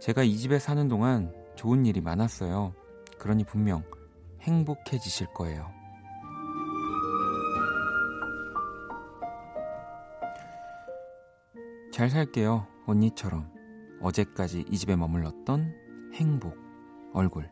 [0.00, 2.72] 제가 이 집에 사는 동안 좋은 일이 많았어요.
[3.18, 3.84] 그러니 분명
[4.44, 5.70] 행복해지실 거예요.
[11.92, 13.52] 잘 살게요, 언니처럼.
[14.00, 15.74] 어제까지 이 집에 머물렀던
[16.14, 16.56] 행복,
[17.12, 17.50] 얼굴.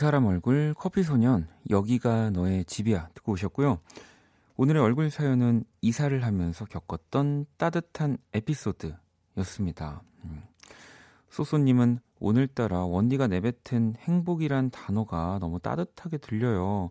[0.00, 3.80] 사람 얼굴 커피소년 여기가 너의 집이야 듣고 오셨고요.
[4.56, 10.02] 오늘의 얼굴 사연은 이사를 하면서 겪었던 따뜻한 에피소드였습니다.
[10.24, 10.42] 음.
[11.28, 16.88] 소소님은 오늘따라 원디가 내뱉은 행복이란 단어가 너무 따뜻하게 들려요.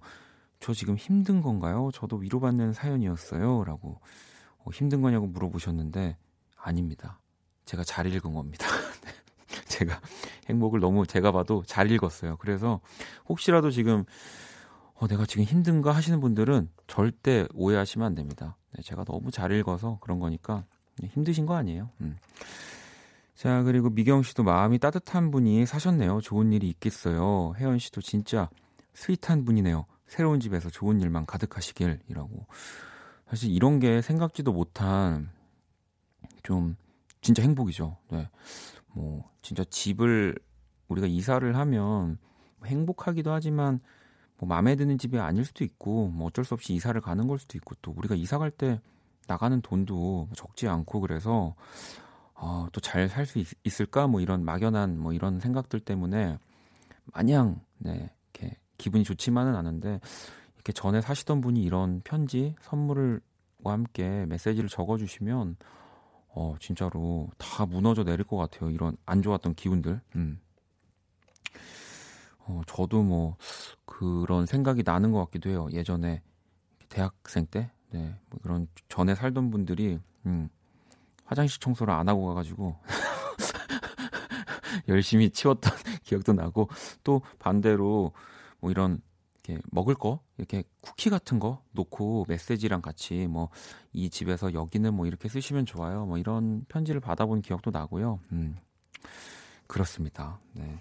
[0.59, 1.89] 저 지금 힘든 건가요?
[1.91, 3.63] 저도 위로받는 사연이었어요.
[3.63, 3.99] 라고
[4.59, 6.15] 어, 힘든 거냐고 물어보셨는데
[6.57, 7.19] 아닙니다.
[7.65, 8.67] 제가 잘 읽은 겁니다.
[9.65, 9.99] 제가
[10.49, 12.37] 행복을 너무 제가 봐도 잘 읽었어요.
[12.37, 12.81] 그래서
[13.27, 14.05] 혹시라도 지금
[14.95, 18.57] 어, 내가 지금 힘든가 하시는 분들은 절대 오해하시면 안 됩니다.
[18.75, 20.65] 네, 제가 너무 잘 읽어서 그런 거니까
[20.97, 21.89] 네, 힘드신 거 아니에요.
[22.01, 22.17] 음.
[23.33, 26.19] 자, 그리고 미경 씨도 마음이 따뜻한 분이 사셨네요.
[26.19, 27.53] 좋은 일이 있겠어요.
[27.55, 28.49] 혜연 씨도 진짜
[28.93, 29.85] 스윗한 분이네요.
[30.07, 32.45] 새로운 집에서 좋은 일만 가득하시길이라고.
[33.29, 35.29] 사실 이런 게 생각지도 못한
[36.43, 36.75] 좀
[37.21, 37.95] 진짜 행복이죠.
[38.11, 38.27] 네.
[38.93, 40.35] 뭐 진짜 집을
[40.87, 42.17] 우리가 이사를 하면
[42.65, 43.79] 행복하기도 하지만
[44.37, 47.57] 뭐 마음에 드는 집이 아닐 수도 있고 뭐 어쩔 수 없이 이사를 가는 걸 수도
[47.57, 48.81] 있고 또 우리가 이사 갈 때
[49.27, 51.55] 나가는 돈도 적지 않고 그래서
[52.33, 54.07] 어, 또잘 살 수 있을까?
[54.07, 56.37] 뭐 이런 막연한 뭐 이런 생각들 때문에
[57.13, 59.99] 마냥 네 이렇게 기분이 좋지만은 않은데
[60.55, 63.21] 이렇게 전에 사시던 분이 이런 편지 선물과
[63.71, 65.57] 함께 메시지를 적어주시면
[66.29, 68.69] 어, 진짜로 다 무너져 내릴 것 같아요.
[68.69, 70.01] 이런 안 좋았던 기운들.
[70.15, 70.39] 음.
[72.39, 73.35] 어, 저도 뭐
[73.85, 75.67] 그런 생각이 나는 것 같기도 해요.
[75.71, 76.21] 예전에
[76.87, 80.49] 대학생 때, 네, 뭐 그런 전에 살던 분들이 음,
[81.25, 82.77] 화장실 청소를 안 하고 가가지고
[84.87, 85.71] 열심히 치웠던
[86.03, 86.69] 기억도 나고
[87.03, 88.13] 또 반대로
[88.59, 89.01] 뭐 이런
[89.49, 93.49] 이렇게 먹을 거 이렇게 쿠키 같은 거 놓고 메시지랑 같이 뭐
[93.93, 96.05] 이 집에서 여기는 뭐 이렇게 쓰시면 좋아요.
[96.05, 98.19] 뭐 이런 편지를 받아본 기억도 나고요.
[98.31, 98.55] 음.
[99.67, 100.39] 그렇습니다.
[100.53, 100.79] 네.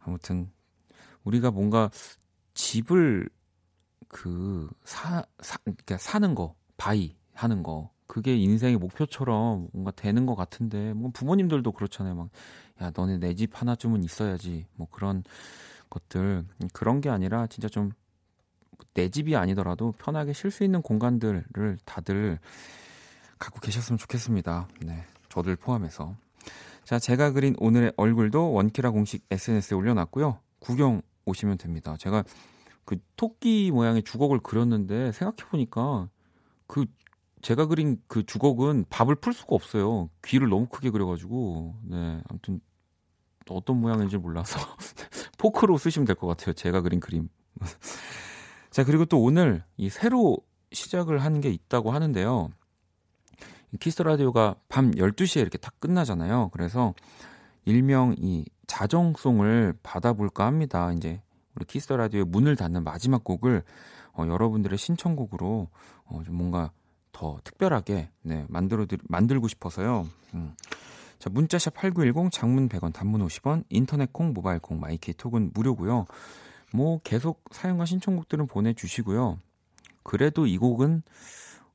[0.00, 0.50] 아무튼
[1.24, 1.90] 우리가 뭔가
[2.54, 3.28] 집을
[4.08, 10.34] 그 사, 사 그러니까 사는 거, buy 하는 거 그게 인생의 목표처럼 뭔가 되는 것
[10.34, 12.14] 같은데 뭐 부모님들도 그렇잖아요.
[12.14, 12.30] 막
[12.82, 14.66] 야, 너네 내 집 하나쯤은 있어야지.
[14.74, 15.22] 뭐 그런
[15.94, 17.92] 것들 그런 게 아니라 진짜 좀
[18.94, 22.38] 내 집이 아니더라도 편하게 쉴 수 있는 공간들을 다들
[23.38, 24.68] 갖고 계셨으면 좋겠습니다.
[24.82, 26.16] 네, 저들 포함해서.
[26.84, 30.38] 자, 제가 그린 오늘의 얼굴도 원키라 공식 SNS에 올려놨고요.
[30.60, 31.96] 구경 오시면 됩니다.
[31.98, 32.22] 제가
[32.84, 36.08] 그 토끼 모양의 주걱을 그렸는데 생각해 보니까
[36.66, 36.86] 그
[37.42, 40.08] 제가 그린 그 주걱은 밥을 풀 수가 없어요.
[40.24, 42.60] 귀를 너무 크게 그려가지고 네 아무튼
[43.48, 44.58] 어떤 모양인지 몰라서
[45.44, 46.54] 포크로 쓰시면 될 것 같아요.
[46.54, 47.28] 제가 그린 그림.
[48.70, 50.38] 자, 그리고 또 오늘 이 새로
[50.72, 52.50] 시작을 한 게 있다고 하는데요.
[53.78, 56.48] 키스 라디오가 밤 12시에 이렇게 딱 끝나잖아요.
[56.52, 56.94] 그래서
[57.66, 60.92] 일명 이 자정송을 받아볼까 합니다.
[60.92, 61.20] 이제
[61.54, 63.62] 우리 키스 라디오의 문을 닫는 마지막 곡을
[64.14, 65.68] 어, 여러분들의 신청곡으로
[66.06, 66.70] 어, 좀 뭔가
[67.12, 70.08] 더 특별하게 네, 만들어 만들고 싶어서요.
[70.34, 70.54] 음.
[71.24, 76.04] 자, 문자샵 8910 장문 100원 단문 50원 인터넷 콩 모바일 콩 마이케이 톡은 무료고요.
[76.70, 79.38] 뭐 계속 사연과 신청곡들은 보내 주시고요.
[80.02, 81.02] 그래도 이 곡은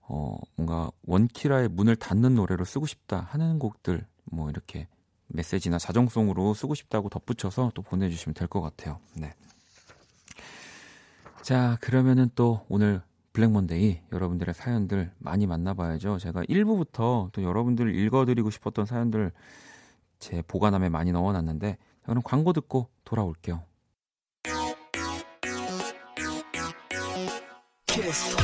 [0.01, 4.87] 어 뭔가 원키라의 문을 닫는 노래로 쓰고 싶다 하는 곡들 뭐 이렇게
[5.29, 8.99] 메시지나 자정송으로 쓰고 싶다고 덧붙여서 또 보내 주시면 될 것 같아요.
[9.15, 9.33] 네.
[11.41, 13.01] 자, 그러면은 또 오늘
[13.33, 16.17] 블랙먼데이 여러분들의 사연들 많이 만나봐야죠.
[16.19, 19.31] 제가 1부부터 또 여러분들 읽어드리고 싶었던 사연들
[20.19, 23.63] 제 보관함에 많이 넣어놨는데 그럼 광고 듣고 돌아올게요.
[27.85, 28.35] 키스.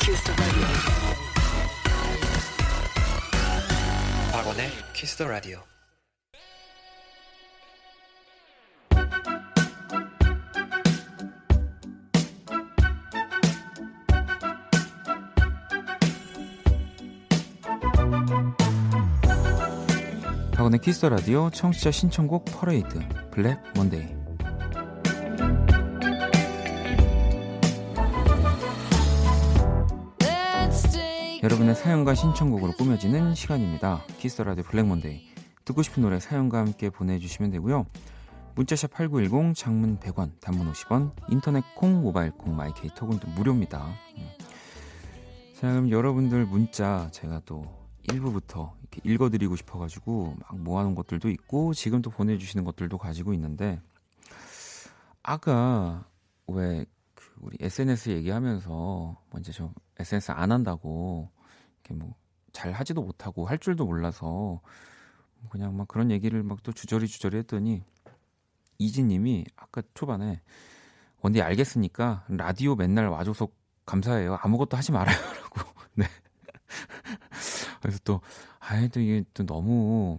[0.00, 0.32] 키스
[4.32, 5.73] 박원의 키스 더 라디오.
[20.64, 22.98] 박원의 키스 라디오 청취자 신청곡 퍼레이드
[23.30, 24.06] 블랙 먼데이
[31.42, 34.04] 여러분의 사연과 신청곡으로 꾸며지는 시간입니다.
[34.16, 35.26] 키스 라디오 블랙 먼데이
[35.66, 37.84] 듣고 싶은 노래 사연과 함께 보내주시면 되고요.
[38.54, 43.84] 문자샵 8910 장문 100원 단문 50원 인터넷 콩 모바일 콩 마이케이 톡은 또 무료입니다.
[44.16, 44.28] 음.
[45.60, 52.02] 자 그럼 여러분들 문자 제가 또 1부부터 이렇게 읽어드리고 싶어가지고 막 모아놓은 것들도 있고 지금
[52.02, 53.80] 또 보내주시는 것들도 가지고 있는데
[55.22, 56.06] 아까
[56.46, 61.30] 왜 그 우리 SNS 얘기하면서 뭐 이제 저 SNS 안 한다고
[61.84, 62.14] 이렇게 뭐
[62.54, 64.60] 잘 하지도 못하고 할 줄도 몰라서
[65.50, 67.84] 그냥 막 그런 얘기를 막 또 주저리 주저리 했더니
[68.78, 70.40] 이지님이 아까 초반에
[71.20, 73.48] 원디 알겠으니까 라디오 맨날 와줘서
[73.86, 74.38] 감사해요.
[74.40, 75.60] 아무것도 하지 말아요라고.
[75.96, 76.06] 네.
[77.84, 78.22] 그래서 또
[78.60, 80.18] 아예 또 이게 또 너무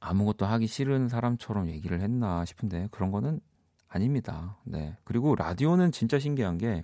[0.00, 3.40] 아무것도 하기 싫은 사람처럼 얘기를 했나 싶은데 그런 거는
[3.88, 4.56] 아닙니다.
[4.64, 4.96] 네.
[5.04, 6.82] 그리고 라디오는 진짜 신기한 게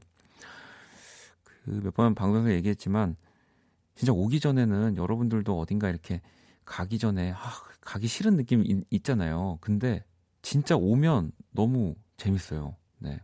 [1.65, 3.17] 그 몇 번 방송에서 얘기했지만
[3.95, 6.21] 진짜 오기 전에는 여러분들도 어딘가 이렇게
[6.67, 7.39] 가기 전에 아,
[7.81, 9.57] 가기 싫은 느낌 이, 있잖아요.
[9.63, 10.05] 근데
[10.43, 12.77] 진짜 오면 너무 재밌어요.
[12.99, 13.21] 네.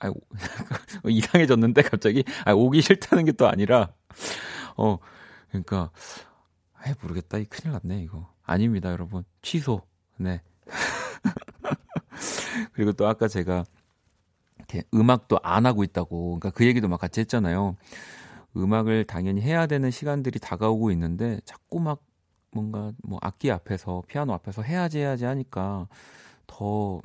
[0.00, 0.12] 아,
[1.08, 3.92] 이상해졌는데 갑자기 아, 오기 싫다는 게 또 아니라
[4.76, 4.98] 어
[5.52, 5.90] 그러니까
[6.74, 7.38] 아 모르겠다.
[7.38, 8.32] 이 큰일 났네 이거.
[8.42, 9.24] 아닙니다, 여러분.
[9.42, 9.82] 취소.
[10.16, 10.40] 네.
[12.72, 13.64] 그리고 또 아까 제가
[14.56, 16.40] 이렇게 음악도 안 하고 있다고.
[16.40, 17.76] 그러니까 그 얘기도 막 같이 했잖아요.
[18.56, 22.02] 음악을 당연히 해야 되는 시간들이 다가오고 있는데 자꾸 막
[22.50, 25.88] 뭔가 뭐 악기 앞에서 피아노 앞에서 해야지 해야지 하니까
[26.46, 27.00] 더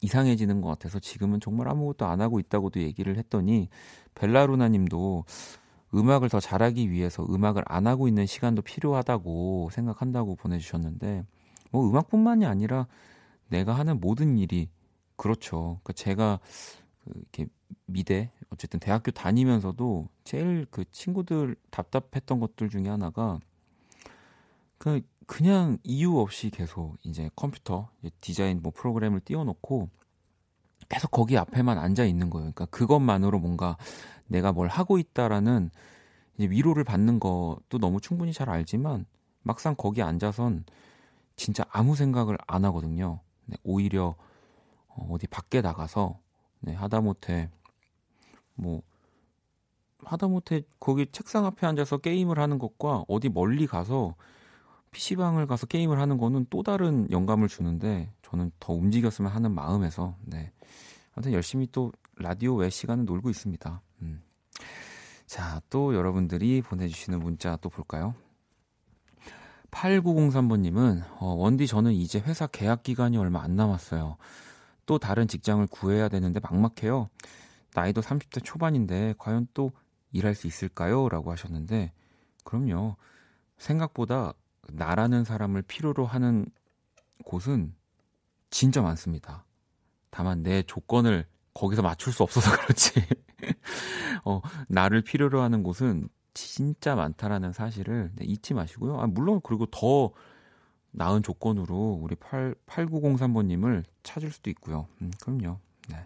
[0.00, 3.68] 이상해지는 것 같아서 지금은 정말 아무것도 안 하고 있다고도 얘기를 했더니
[4.14, 5.24] 벨라루나 님도
[5.94, 11.24] 음악을 더 잘하기 위해서 음악을 안 하고 있는 시간도 필요하다고 생각한다고 보내주셨는데
[11.70, 12.86] 뭐 음악뿐만이 아니라
[13.48, 14.68] 내가 하는 모든 일이
[15.16, 15.80] 그렇죠.
[15.82, 16.40] 그러니까 제가
[17.04, 17.46] 그 이렇게
[17.86, 23.38] 미대 어쨌든 대학교 다니면서도 제일 그 친구들 답답했던 것들 중에 하나가
[24.78, 27.88] 그 그냥 이유 없이 계속 이제 컴퓨터
[28.20, 29.88] 디자인 뭐 프로그램을 띄워놓고
[30.88, 32.52] 계속 거기 앞에만 앉아 있는 거예요.
[32.52, 33.76] 그러니까 그것만으로 뭔가
[34.26, 35.70] 내가 뭘 하고 있다라는
[36.38, 39.06] 위로를 받는 것도 너무 충분히 잘 알지만
[39.42, 40.64] 막상 거기 앉아선
[41.36, 43.20] 진짜 아무 생각을 안 하거든요.
[43.46, 44.14] 네, 오히려
[44.88, 46.18] 어, 어디 밖에 나가서
[46.60, 47.50] 네, 하다못해
[48.54, 48.82] 뭐
[50.04, 54.14] 하다못해 거기 책상 앞에 앉아서 게임을 하는 것과 어디 멀리 가서
[54.94, 60.52] PC방을 가서 게임을 하는 거는 또 다른 영감을 주는데 저는 더 움직였으면 하는 마음에서 네.
[61.12, 63.82] 아무튼 열심히 또 라디오 외 시간을 놀고 있습니다.
[64.02, 64.22] 음.
[65.26, 68.14] 자, 또 여러분들이 보내주시는 문자 또 볼까요?
[69.72, 74.16] 8903번님은, 어, 원디 저는 이제 회사 계약 기간이 얼마 안 남았어요.
[74.86, 77.08] 또 다른 직장을 구해야 되는데 막막해요.
[77.74, 79.72] 나이도 30대 초반인데 과연 또
[80.12, 81.08] 일할 수 있을까요?
[81.08, 81.92] 라고 하셨는데,
[82.44, 82.94] 그럼요.
[83.58, 84.34] 생각보다
[84.72, 86.46] 나라는 사람을 필요로 하는
[87.24, 87.74] 곳은
[88.50, 89.44] 진짜 많습니다.
[90.10, 92.92] 다만 내 조건을 거기서 맞출 수 없어서 그렇지.
[94.24, 99.00] 어, 나를 필요로 하는 곳은 진짜 많다라는 사실을 네, 잊지 마시고요.
[99.00, 100.12] 아, 물론 그리고 더
[100.90, 104.86] 나은 조건으로 우리 8, 8903번님을 찾을 수도 있고요.
[105.02, 105.58] 음, 그럼요.
[105.88, 105.96] 네.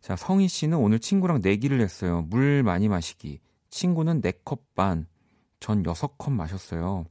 [0.00, 2.22] 자, 성희 씨는 오늘 친구랑 내기를 했어요.
[2.22, 3.40] 물 많이 마시기.
[3.70, 5.06] 친구는 4컵 반,
[5.60, 7.06] 전 6컵 마셨어요.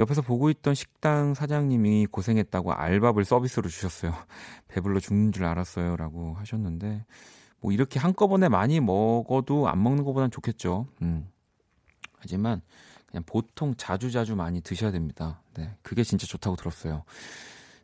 [0.00, 4.12] 옆에서 보고 있던 식당 사장님이 고생했다고 알밥을 서비스로 주셨어요.
[4.68, 5.96] 배불러 죽는 줄 알았어요.
[5.96, 7.04] 라고 하셨는데,
[7.60, 10.86] 뭐 이렇게 한꺼번에 많이 먹어도 안 먹는 것보단 좋겠죠.
[11.02, 11.28] 음.
[12.16, 12.62] 하지만
[13.06, 15.42] 그냥 보통 자주자주 많이 드셔야 됩니다.
[15.54, 15.76] 네.
[15.82, 17.04] 그게 진짜 좋다고 들었어요.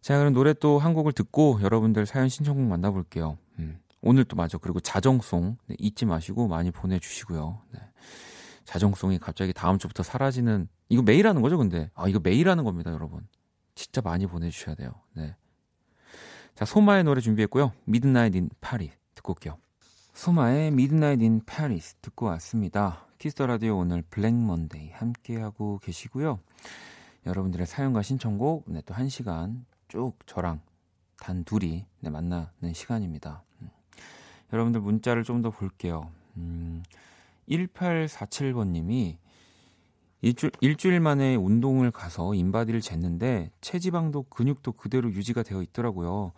[0.01, 3.37] 자, 그럼 노래 또 한 곡을 듣고 여러분들 사연 신청곡 만나볼게요.
[3.59, 3.79] 음.
[4.03, 4.57] 오늘 또 맞아.
[4.59, 7.61] 그리고 자정송 네, 잊지 마시고 많이 보내주시고요.
[7.73, 7.81] 네.
[8.67, 12.93] 자정송이 갑자기 다음 주부터 사라지는 이거 매일 하는 거죠, 근데 아 이거 매일 하는 겁니다,
[12.93, 13.27] 여러분.
[13.75, 14.91] 진짜 많이 보내 주셔야 돼요.
[15.15, 15.35] 네.
[16.55, 17.73] 자 소마의 노래 준비했고요.
[17.85, 19.57] Midnight in Paris 듣고 올게요.
[20.15, 23.07] 소마의 Midnight in Paris 듣고 왔습니다.
[23.19, 26.39] 키스 더 라디오 오늘 블랙 먼데이 함께 하고 계시고요.
[27.27, 30.61] 여러분들의 사연과 신청곡 네, 또 한 시간 쭉 저랑
[31.19, 33.43] 단 둘이 네, 만나는 시간입니다.
[33.63, 33.71] 음.
[34.53, 36.11] 여러분들 문자를 좀 더 볼게요.
[36.37, 36.83] 음,
[37.49, 39.19] 1847번님이
[40.23, 46.33] 일주, 일주일 만에 운동을 가서 인바디를 쟀는데 체지방도 근육도 그대로 유지가 되어 있더라고요.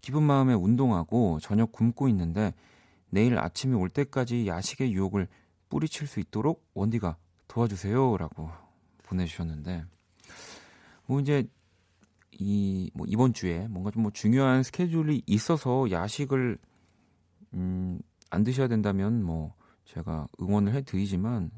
[0.00, 2.54] 기분 마음에 운동하고 저녁 굶고 있는데
[3.10, 5.28] 내일 아침이 올 때까지 야식의 유혹을
[5.68, 7.16] 뿌리칠 수 있도록 원디가
[7.48, 8.50] 도와주세요라고
[9.04, 9.84] 보내주셨는데
[11.06, 11.46] 뭐 이제
[12.38, 16.58] 이 뭐 이번 주에 뭔가 좀 뭐 중요한 스케줄이 있어서 야식을
[17.54, 17.98] 음,
[18.30, 19.54] 안 드셔야 된다면 뭐
[19.84, 21.50] 제가 응원을 해드리지만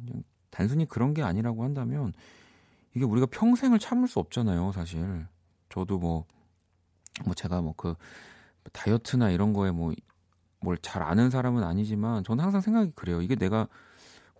[0.50, 2.12] 단순히 그런 게 아니라고 한다면
[2.94, 5.26] 이게 우리가 평생을 참을 수 없잖아요, 사실.
[5.68, 6.24] 저도 뭐,
[7.24, 7.94] 뭐 제가 뭐 그
[8.72, 9.92] 다이어트나 이런 거에 뭐
[10.60, 13.20] 뭘 잘 아는 사람은 아니지만 저는 항상 생각이 그래요.
[13.22, 13.68] 이게 내가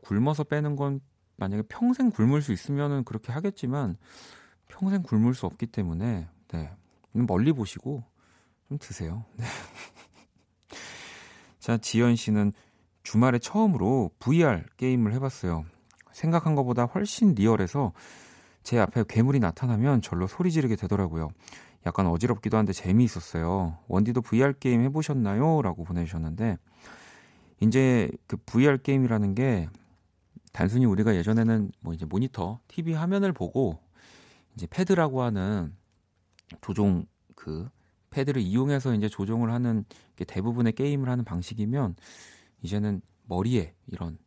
[0.03, 1.01] 굶어서 빼는 건
[1.37, 3.97] 만약에 평생 굶을 수 있으면은 그렇게 하겠지만
[4.67, 6.71] 평생 굶을 수 없기 때문에 네.
[7.13, 8.03] 멀리 보시고
[8.69, 9.25] 좀 드세요.
[9.37, 9.45] 네.
[11.61, 12.53] 자, 지연 씨는
[13.07, 15.65] 주말에 처음으로 VR 게임을 해봤어요.
[16.11, 17.93] 생각한 것보다 훨씬 리얼해서
[18.65, 21.29] 제 앞에 괴물이 나타나면 절로 소리 지르게 되더라고요.
[21.87, 23.79] 약간 어지럽기도 한데 재미있었어요.
[23.87, 25.63] 원디도 VR 게임 해보셨나요?
[25.63, 26.57] 라고 보내주셨는데,
[27.61, 29.69] 이제 그 VR 게임이라는 게
[30.53, 33.79] 단순히 우리가 예전에는 뭐 이제 모니터, TV 화면을 보고
[34.57, 35.77] 이제 패드라고 하는
[36.61, 37.69] 조종 그
[38.11, 39.85] 패드를 이용해서 이제 조종을 하는
[40.17, 41.95] 게 대부분의 게임을 하는 방식이면
[42.63, 44.19] 이제는 머리에 이런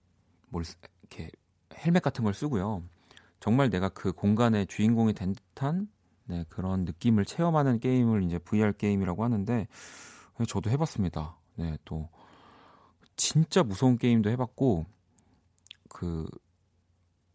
[0.49, 0.63] 뭘
[1.01, 1.32] 이렇게
[1.73, 2.84] 헬멧 같은 걸 쓰고요.
[3.39, 5.88] 정말 내가 그 공간의 주인공이 된 듯한
[6.25, 9.67] 네, 그런 느낌을 체험하는 게임을 이제 VR 게임이라고 하는데
[10.47, 11.38] 저도 해봤습니다.
[11.55, 12.09] 네, 또
[13.15, 14.86] 진짜 무서운 게임도 해봤고
[15.89, 16.27] 그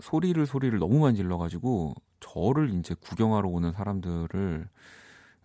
[0.03, 4.69] 소리를 소리를 너무 많이 질러가지고 저를 이제 구경하러 오는 사람들을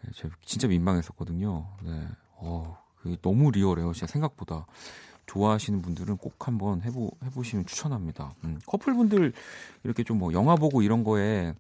[0.02, 1.76] 네, 진짜 민망했었거든요.
[1.84, 3.94] 네, 어, 그게 너무 리얼해요.
[3.94, 4.66] 진짜 생각보다.
[5.30, 8.34] 좋아하시는 분들은 꼭 한번 해보, 해보시면 추천합니다.
[8.44, 9.32] 음, 커플분들
[9.84, 11.54] 이렇게 좀 뭐 영화 보고 이런 거에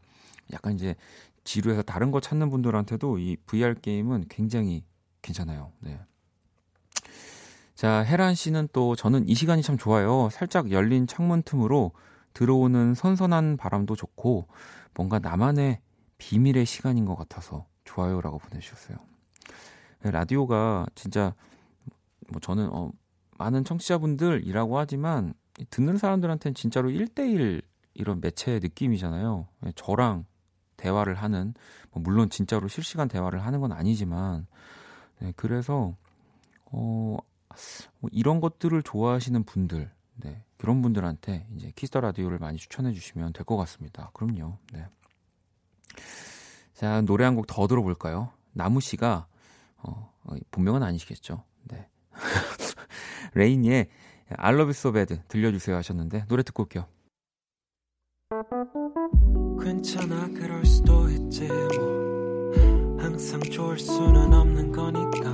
[0.52, 0.96] 약간 이제
[1.44, 4.84] 지루해서 다른 거 찾는 분들한테도 이 VR 게임은 굉장히
[5.22, 5.72] 괜찮아요.
[5.80, 6.00] 네.
[7.76, 10.30] 자, 혜란 씨는 또 저는 이 시간이 참 좋아요.
[10.32, 11.92] 살짝 열린 창문 틈으로
[12.34, 14.48] 들어오는 선선한 바람도 좋고
[14.96, 15.80] 뭔가 나만의
[16.18, 18.98] 비밀의 시간인 것 같아서 좋아요라고 보내주셨어요.
[20.02, 21.34] 네, 라디오가 진짜
[22.30, 22.92] 뭐 저는 어
[23.40, 25.34] 많은 청취자분들이라고 하지만
[25.72, 27.64] 듣는 사람들한테는 진짜로 1대1
[27.96, 29.48] 이런 매체의 느낌이잖아요.
[29.66, 30.26] 예, 저랑
[30.78, 31.54] 대화를 하는
[31.92, 34.46] 뭐 물론 진짜로 실시간 대화를 하는 건 아니지만
[35.20, 35.96] 네, 그래서
[36.66, 37.18] 어,
[38.00, 43.34] 뭐 이런 것들을 좋아하시는 분들 네, 그런 분들한테 이제 키스 더 라디오를 많이 추천해 주시면
[43.34, 44.12] 될 것 같습니다.
[44.14, 44.58] 그럼요.
[44.74, 44.86] 네.
[46.74, 48.32] 자 노래 한 곡 더 들어볼까요?
[48.54, 49.28] 나무 씨가
[49.78, 51.44] 어, 어 본명은 아니시겠죠?
[51.64, 51.90] 네.
[53.34, 53.88] 레이니의
[54.38, 56.86] I Love You So Bad 들려주세요 하셨는데 노래 듣고 올게요.
[59.62, 62.52] 괜찮아 그럴 수도 있지 뭐.
[63.00, 65.34] 항상 좋을 수는 없는 거니까.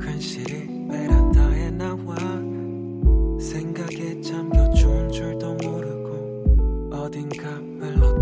[0.00, 2.14] 괜시리 베란다에 나와.
[3.40, 8.18] 생각에 잠겨 좋은 줄도 모르고 어딘가 흘러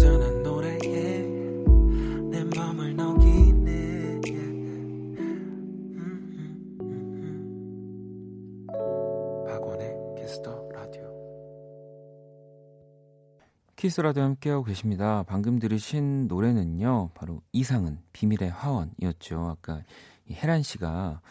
[13.88, 15.24] 키스 라도 함께하고 계십니다.
[15.26, 19.56] 방금 들으신 노래는요, 바로 이상은 비밀의 화원이었죠.
[19.56, 19.82] 아까
[20.30, 21.22] 혜란 씨가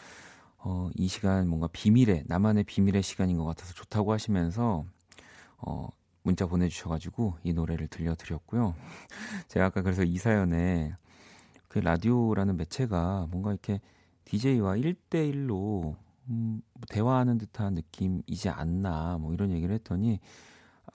[0.57, 4.85] 어, 이 시간 뭔가 비밀의 나만의 비밀의 시간인 것 같아서 좋다고 하시면서
[5.59, 5.89] 어,
[6.23, 8.73] 문자 보내주셔가지고 이 노래를 들려드렸고요.
[9.49, 10.95] 제가 아까 그래서 이 사연에
[11.67, 13.81] 그 라디오라는 매체가 뭔가 이렇게
[14.25, 15.95] DJ와 1대1로
[16.29, 20.19] 음, 뭐 대화하는 듯한 느낌이지 않나 뭐 이런 얘기를 했더니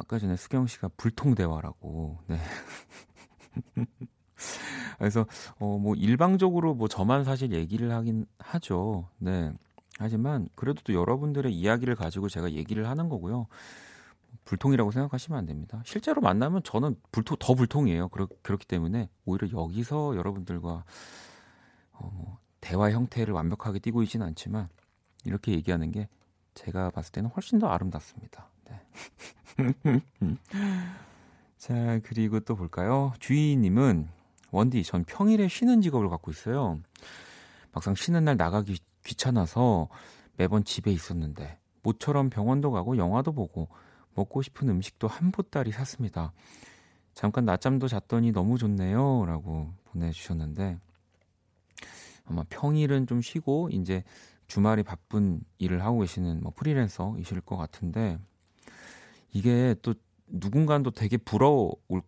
[0.03, 2.19] 아까 전에 수경 씨가 불통 대화라고.
[2.27, 2.37] 네.
[4.99, 5.27] 그래서
[5.59, 9.09] 어 뭐 일방적으로 뭐 저만 사실 얘기를 하긴 하죠.
[9.19, 9.53] 네.
[9.99, 13.47] 하지만 그래도 또 여러분들의 이야기를 가지고 제가 얘기를 하는 거고요.
[14.45, 15.83] 불통이라고 생각하시면 안 됩니다.
[15.85, 18.09] 실제로 만나면 저는 불통 더 불통이에요.
[18.09, 20.85] 그렇, 그렇기 때문에 오히려 여기서 여러분들과
[21.93, 24.69] 어, 뭐 대화 형태를 완벽하게 띄고 있지는 않지만
[25.25, 26.09] 이렇게 얘기하는 게
[26.55, 28.49] 제가 봤을 때는 훨씬 더 아름답습니다.
[29.57, 30.01] 네.
[31.59, 33.13] 자, 그리고 또 볼까요?
[33.21, 34.09] 주희님은
[34.51, 36.81] 원디, 전 평일에 쉬는 직업을 갖고 있어요.
[37.73, 39.89] 막상 쉬는 날 나가기 귀찮아서
[40.37, 43.69] 매번 집에 있었는데 모처럼 병원도 가고 영화도 보고
[44.15, 46.33] 먹고 싶은 음식도 한 보따리 샀습니다.
[47.15, 49.25] 잠깐 낮잠도 잤더니 너무 좋네요.
[49.27, 50.79] 라고 보내주셨는데
[52.25, 54.05] 아마 평일은 좀 쉬고 이제
[54.47, 58.19] 주말이 바쁜 일을 하고 계시는 뭐 프리랜서이실 것 같은데
[59.33, 59.95] 이게 또
[60.27, 62.03] 누군가는 또 되게 부러울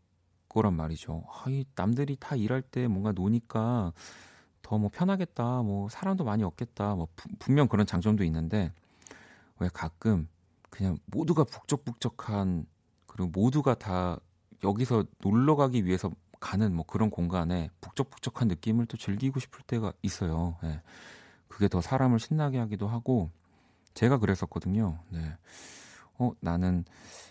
[0.48, 1.24] 거란 말이죠.
[1.28, 3.92] 아, 이 남들이 다 일할 때 뭔가 노니까
[4.62, 8.72] 더 뭐 편하겠다, 뭐 사람도 많이 없겠다, 뭐 부, 분명 그런 장점도 있는데
[9.60, 10.28] 왜 가끔
[10.70, 12.66] 그냥 모두가 북적북적한
[13.06, 14.18] 그리고 모두가 다
[14.64, 16.10] 여기서 놀러 가기 위해서
[16.40, 20.56] 가는 뭐 그런 공간에 북적북적한 느낌을 또 즐기고 싶을 때가 있어요.
[20.62, 20.80] 네.
[21.48, 23.30] 그게 더 사람을 신나게 하기도 하고
[23.94, 24.98] 제가 그랬었거든요.
[25.10, 25.36] 네.
[26.18, 26.84] 어, 나는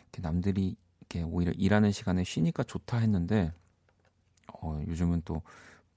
[0.03, 3.53] 이렇게 남들이 이렇게 오히려 일하는 시간에 쉬니까 좋다 했는데
[4.61, 5.41] 어, 요즘은 또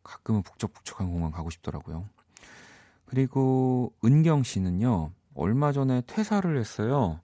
[0.02, 2.08] 가끔은 북적북적한 공간 가고 싶더라고요.
[3.06, 5.12] 그리고 은경 씨는요.
[5.34, 7.20] 얼마 전에 퇴사를 했어요.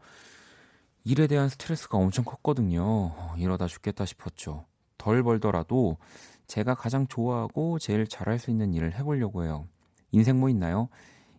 [1.04, 2.82] 일에 대한 스트레스가 엄청 컸거든요.
[2.84, 4.66] 어, 이러다 죽겠다 싶었죠.
[4.98, 5.98] 덜 벌더라도
[6.46, 9.66] 제가 가장 좋아하고 제일 잘할 수 있는 일을 해보려고 해요.
[10.12, 10.88] 인생 뭐 있나요?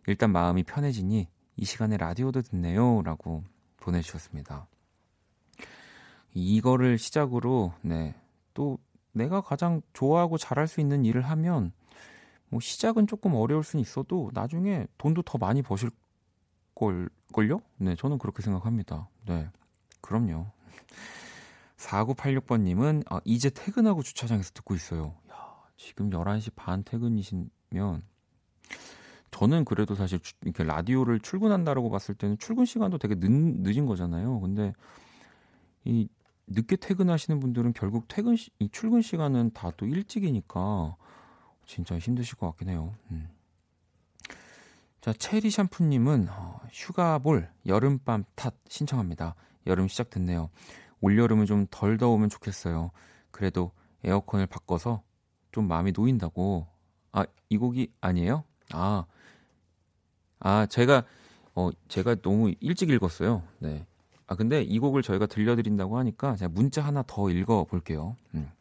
[0.07, 3.01] 일단 마음이 편해지니 이 시간에 라디오도 듣네요.
[3.03, 3.43] 라고
[3.83, 4.67] 보내주셨습니다.
[6.33, 8.15] 이거를 시작으로, 네.
[8.53, 8.79] 또
[9.11, 11.71] 내가 가장 좋아하고 잘할 수 있는 일을 하면
[12.49, 15.91] 뭐 시작은 조금 어려울 수는 있어도 나중에 돈도 더 많이 버실
[16.75, 17.61] 걸, 걸요?
[17.77, 19.09] 네, 저는 그렇게 생각합니다.
[19.25, 19.47] 네.
[20.01, 20.47] 그럼요.
[21.77, 25.15] 4986번 님은 아, 이제 퇴근하고 주차장에서 듣고 있어요.
[25.29, 25.35] 야,
[25.77, 27.51] 지금 11시 반 퇴근이시면
[29.43, 34.39] 저는 그래도 사실 이렇게 라디오를 출근한다라고 봤을 때는 출근 시간도 되게 늦, 늦은 거잖아요.
[34.39, 34.71] 근데
[35.83, 36.07] 이
[36.47, 40.95] 늦게 퇴근하시는 분들은 결국 퇴근 시, 이 출근 시간은 다 또 일찍이니까
[41.65, 42.95] 진짜 힘드실 것 같긴 해요.
[43.11, 43.27] 음.
[45.01, 49.35] 자, 체리 샴푸님은 어, 휴가볼 여름밤 탓 신청합니다.
[49.67, 50.51] 여름 시작 됐네요.
[51.01, 52.91] 올여름은 좀 덜 더우면 좋겠어요.
[53.31, 53.73] 그래도
[54.05, 55.03] 에어컨을 바꿔서
[55.51, 56.65] 좀 마음이 놓인다고.
[57.11, 58.45] 아, 이 곡이 아니에요?
[58.71, 59.05] 아,
[60.43, 61.03] 아, 제가,
[61.55, 63.41] 어, 제가 너무 일찍 읽었어요.
[63.59, 63.87] 네.
[64.27, 68.15] 아, 근데 이 곡을 저희가 들려드린다고 하니까 제가 문자 하나 더 읽어볼게요.
[68.35, 68.51] 음.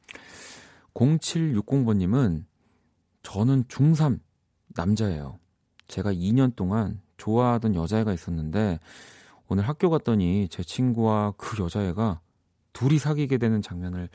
[0.95, 2.45] 0760번님은
[3.23, 4.21] 저는 중3
[4.69, 5.39] 남자예요.
[5.89, 8.79] 제가 2년 동안 좋아하던 여자애가 있었는데
[9.49, 12.21] 오늘 학교 갔더니 제 친구와 그 여자애가
[12.73, 14.09] 둘이 사귀게 되는 장면을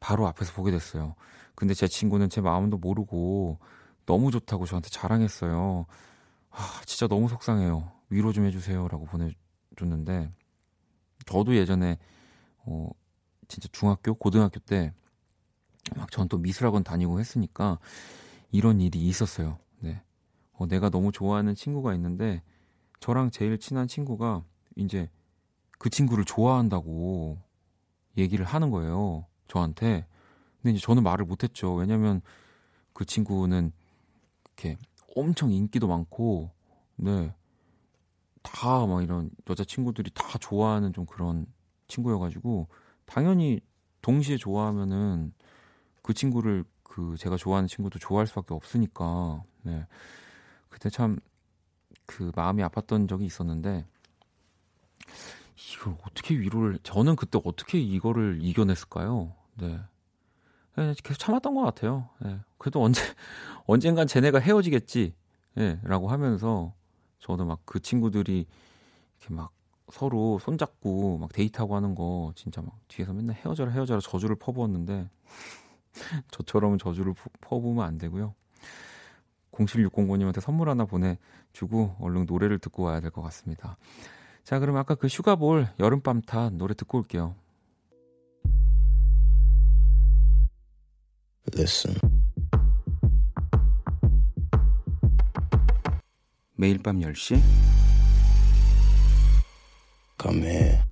[0.00, 1.14] 바로 앞에서 보게 됐어요.
[1.54, 3.58] 근데 제 친구는 제 마음도 모르고
[4.06, 5.86] 너무 좋다고 저한테 자랑했어요.
[6.58, 7.92] 아, 진짜 너무 속상해요.
[8.10, 10.32] 위로 좀 해주세요라고 보내줬는데
[11.26, 11.98] 저도 예전에
[12.66, 12.90] 어
[13.48, 14.92] 진짜 중학교 고등학교 때
[15.96, 17.78] 막 전 또 미술학원 다니고 했으니까
[18.50, 19.58] 이런 일이 있었어요.
[19.80, 20.02] 네.
[20.52, 22.42] 어, 내가 너무 좋아하는 친구가 있는데
[23.00, 24.44] 저랑 제일 친한 친구가
[24.76, 25.10] 이제
[25.78, 27.38] 그 친구를 좋아한다고
[28.18, 29.26] 얘기를 하는 거예요.
[29.48, 30.06] 저한테.
[30.62, 31.74] 근데 이제 저는 말을 못했죠.
[31.74, 32.20] 왜냐면
[32.92, 33.72] 그 친구는
[34.46, 34.76] 이렇게
[35.18, 36.50] 엄청 인기도 많고,
[36.96, 37.34] 네.
[38.42, 41.46] 다 막 이런 여자 친구들이 다 좋아하는 좀 그런
[41.88, 42.68] 친구여가지고,
[43.06, 43.60] 당연히
[44.02, 45.32] 동시에 좋아하면은
[46.02, 49.86] 그 친구를 그 제가 좋아하는 친구도 좋아할 수밖에 없으니까, 네.
[50.68, 51.18] 그때 참
[52.06, 53.84] 그 마음이 아팠던 적이 있었는데,
[55.74, 59.34] 이걸 어떻게 위로를, 저는 그때 어떻게 이거를 이겨냈을까요?
[59.56, 59.80] 네.
[60.78, 62.08] 네, 계속 참았던 것 같아요.
[62.20, 62.38] 네.
[62.58, 63.00] 그래도 언제,
[63.66, 65.14] 언젠간 쟤네가 헤어지겠지.
[65.58, 66.72] 예, 라고 하면서
[67.18, 68.46] 저도 막 그 친구들이
[69.20, 69.50] 이렇게 막
[69.90, 75.08] 서로 손잡고 막 데이트하고 하는 거 진짜 막 뒤에서 맨날 헤어져라 헤어져라 저주를 퍼부었는데
[76.30, 78.34] 저처럼 저주를 퍼부으면 안 되고요.
[79.52, 83.76] 0760번님한테 선물 하나 보내주고 얼른 노래를 듣고 와야 될 것 같습니다.
[84.44, 87.34] 자, 그럼 아까 그 슈가볼 여름밤 탓 노래 듣고 올게요.
[91.54, 91.96] Listen.
[96.56, 97.40] 매일 밤 10시
[100.20, 100.82] Come here.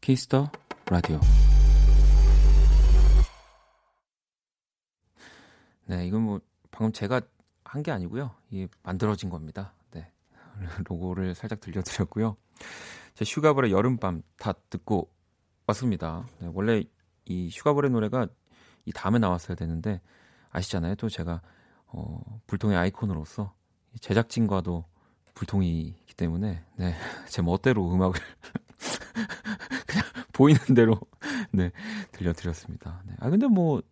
[0.00, 0.50] 키스 더
[0.90, 1.20] 라디오
[5.86, 6.40] 네, 이건 뭐
[6.70, 7.20] 방금 제가
[7.64, 8.30] 한 게 아니고요.
[8.50, 9.72] 이 만들어진 겁니다.
[9.90, 10.10] 네.
[10.88, 12.36] 로고를 살짝 들려드렸고요.
[13.14, 15.10] 제 슈가볼의 여름밤 다 듣고
[15.66, 16.26] 왔습니다.
[16.40, 16.84] 네, 원래
[17.26, 18.26] 이 슈가볼의 노래가
[18.84, 20.00] 이 다음에 나왔어야 되는데
[20.50, 20.94] 아시잖아요.
[20.96, 21.40] 또 제가
[21.86, 23.54] 어, 불통의 아이콘으로서
[24.00, 24.84] 제작진과도
[25.34, 26.94] 불통이기 때문에 네,
[27.28, 28.20] 제 멋대로 음악을
[29.86, 30.98] 그냥 보이는 대로
[31.52, 31.70] 네,
[32.12, 33.02] 들려드렸습니다.
[33.06, 33.14] 네.
[33.20, 33.82] 아 근데 뭐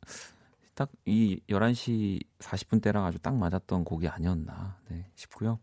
[0.74, 5.59] 딱 이 11시 40분 때랑 아주 딱 맞았던 곡이 아니었나 네, 싶고요.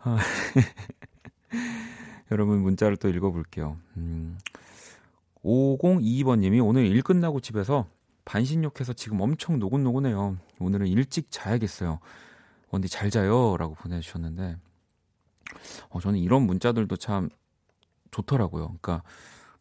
[0.00, 0.18] 아,
[2.32, 3.78] 여러분 문자를 또 읽어볼게요.
[3.96, 4.38] 음,
[5.44, 7.86] 5022번님이 오늘 일 끝나고 집에서
[8.24, 10.38] 반신욕해서 지금 엄청 노곤노곤해요.
[10.60, 11.98] 오늘은 일찍 자야겠어요.
[12.70, 13.56] 언니 잘 자요.
[13.56, 14.56] 라고 보내주셨는데,
[15.90, 17.28] 어, 저는 이런 문자들도 참
[18.12, 18.66] 좋더라고요.
[18.66, 19.02] 그러니까,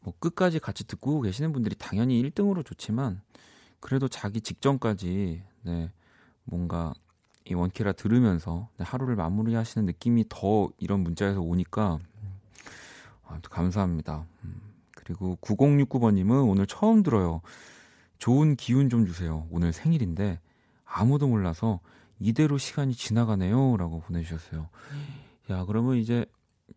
[0.01, 3.21] 뭐 끝까지 같이 듣고 계시는 분들이 당연히 1등으로 좋지만,
[3.79, 5.91] 그래도 자기 직전까지, 네,
[6.43, 6.93] 뭔가
[7.45, 11.99] 이 원키라 들으면서 네, 하루를 마무리하시는 느낌이 더 이런 문자에서 오니까,
[13.25, 14.25] 아, 감사합니다.
[14.43, 14.70] 음,
[15.03, 17.41] 그리고 9069번님은 오늘 처음 들어요.
[18.17, 19.47] 좋은 기운 좀 주세요.
[19.49, 20.39] 오늘 생일인데
[20.85, 21.79] 아무도 몰라서
[22.19, 23.77] 이대로 시간이 지나가네요.
[23.77, 24.69] 라고 보내주셨어요.
[25.49, 26.25] 야, 그러면 이제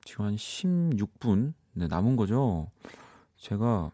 [0.04, 2.70] 지금 한 16분, 네, 남은 거죠.
[3.36, 3.90] 제가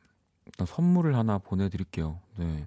[0.47, 2.21] 일단 선물을 하나 보내드릴게요.
[2.39, 2.67] 네.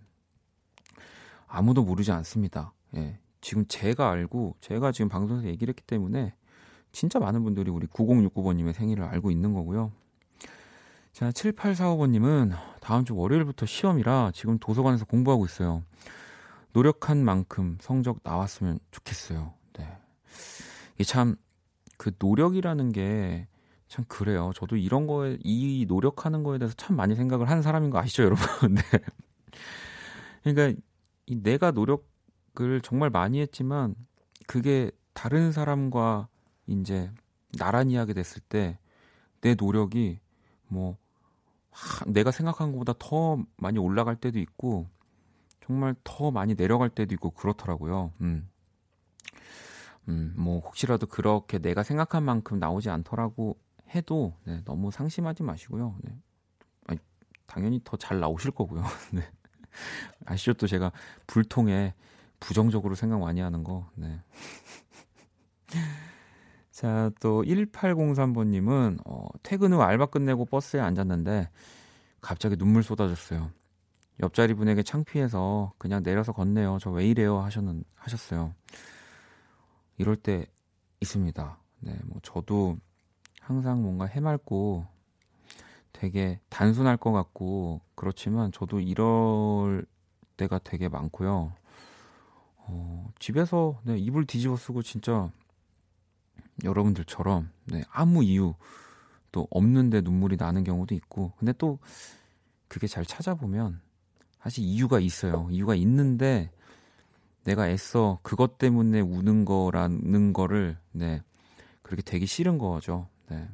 [1.47, 2.73] 아무도 모르지 않습니다.
[2.95, 3.19] 예.
[3.39, 6.33] 지금 제가 알고, 제가 지금 방송에서 얘기를 했기 때문에
[6.91, 9.91] 진짜 많은 분들이 우리 9069번님의 생일을 알고 있는 거고요.
[11.13, 15.83] 자, 7845번님은 다음 주 월요일부터 시험이라 지금 도서관에서 공부하고 있어요.
[16.73, 19.53] 노력한 만큼 성적 나왔으면 좋겠어요.
[19.77, 19.97] 네.
[20.95, 21.35] 이게 참,
[21.97, 23.47] 그 노력이라는 게
[23.87, 24.51] 참 그래요.
[24.55, 28.45] 저도 이런 거에, 이 노력하는 거에 대해서 참 많이 생각을 하는 사람인 거 아시죠, 여러분?
[28.73, 28.81] 네.
[30.43, 30.81] 그러니까
[31.27, 33.93] 이 내가 노력을 정말 많이 했지만
[34.47, 36.27] 그게 다른 사람과
[36.65, 37.11] 이제
[37.59, 38.79] 나란히 하게 됐을 때
[39.41, 40.19] 내 노력이
[40.67, 40.97] 뭐
[41.73, 44.87] 하, 내가 생각한 것보다 더 많이 올라갈 때도 있고
[45.65, 48.11] 정말 더 많이 내려갈 때도 있고 그렇더라고요.
[48.21, 48.49] 음.
[50.09, 53.57] 음, 뭐 혹시라도 그렇게 내가 생각한 만큼 나오지 않더라고
[53.95, 55.95] 해도 네, 너무 상심하지 마시고요.
[56.01, 56.17] 네.
[56.87, 56.99] 아니,
[57.45, 58.83] 당연히 더 잘 나오실 거고요.
[59.13, 59.21] 네.
[60.25, 60.53] 아시죠?
[60.53, 60.91] 또 제가
[61.27, 61.93] 불통에
[62.39, 63.89] 부정적으로 생각 많이 하는 거.
[63.95, 64.19] 네.
[66.73, 71.47] 자, 또 1803번님은 어, 퇴근 후 알바 끝내고 버스에 앉았는데
[72.19, 73.51] 갑자기 눈물 쏟아졌어요.
[74.23, 76.79] 옆자리 분에게 창피해서 그냥 내려서 걷네요.
[76.81, 77.37] 저 왜 이래요?
[77.41, 78.55] 하셨는, 하셨어요.
[79.97, 80.47] 이럴 때
[80.99, 81.59] 있습니다.
[81.81, 82.77] 네, 뭐 저도
[83.39, 84.87] 항상 뭔가 해맑고
[85.91, 89.85] 되게 단순할 것 같고 그렇지만 저도 이럴
[90.37, 91.53] 때가 되게 많고요.
[92.57, 95.29] 어, 집에서 네, 이불 뒤집어 쓰고 진짜
[96.63, 98.55] 여러분들처럼 네, 아무 이유
[99.31, 101.79] 또 없는데 눈물이 나는 경우도 있고 근데 또
[102.67, 103.81] 그게 잘 찾아보면
[104.39, 105.47] 사실 이유가 있어요.
[105.51, 106.51] 이유가 있는데
[107.43, 111.21] 내가 애써 그것 때문에 우는 거라는 거를 네
[111.81, 113.07] 그렇게 되기 싫은 거죠.
[113.29, 113.47] 네.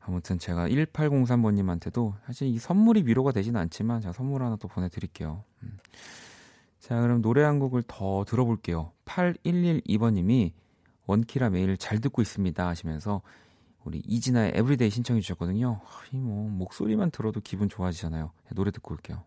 [0.00, 5.44] 아무튼 제가 1803번님한테도 사실 이 선물이 위로가 되진 않지만 제가 선물 하나 또 보내드릴게요.
[5.62, 5.78] 음.
[6.78, 8.92] 자, 그럼 노래 한 곡을 더 들어볼게요.
[9.04, 10.52] 8112번님이
[11.10, 13.22] 원키라 매일 잘 듣고 있습니다 하시면서
[13.84, 15.80] 우리 이진아의 Everyday 신청해 주셨거든요.
[16.12, 18.30] 뭐 목소리만 들어도 기분 좋아지잖아요.
[18.44, 19.24] 네, 노래 듣고 올게요.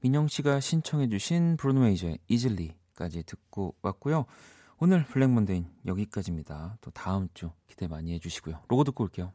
[0.00, 4.26] 민영 씨가 신청해 주신 브루노 메이저의 Easily까지 듣고 왔고요.
[4.78, 6.78] 오늘 블랙 먼데인 여기까지입니다.
[6.80, 8.60] 또 다음 주 기대 많이 해주시고요.
[8.68, 9.32] 로고 듣고 올게요.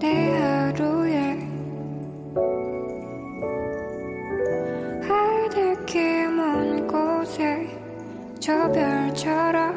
[0.00, 0.49] 내
[8.50, 9.76] 저 별처럼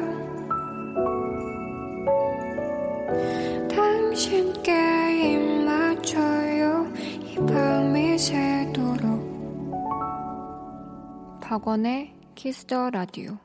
[3.68, 4.72] 당신께
[5.22, 9.70] 입 맞춰요 이 밤이 새도록
[11.40, 13.38] 박원의 키스 더 라디오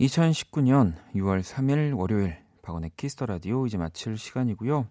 [0.00, 4.88] 2019년 6월 3일 월요일 박원의 키스 더 라디오 이제 마칠 시간이고요.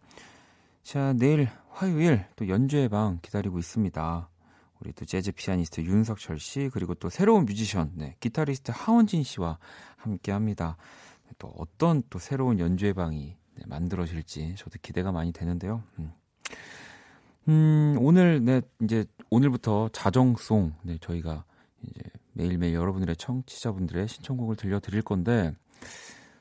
[0.84, 4.30] 자, 내일 화요일 또 연주회 방 기다리고 있습니다.
[4.80, 9.58] 우리 또 재즈 피아니스트 윤석철 씨 그리고 또 새로운 뮤지션 네, 기타리스트 하원진 씨와
[9.98, 10.78] 함께 합니다.
[11.38, 15.84] 또 어떤 또 새로운 연주회 방이 네, 만들어질지 저도 기대가 많이 되는데요.
[16.00, 16.12] 음.
[17.50, 21.44] 음, 오늘 네 이제 오늘부터 자정송 네 저희가
[21.82, 22.02] 이제
[22.34, 25.54] 매일매일 여러분들의 청취자분들의 신청곡을 들려 드릴 건데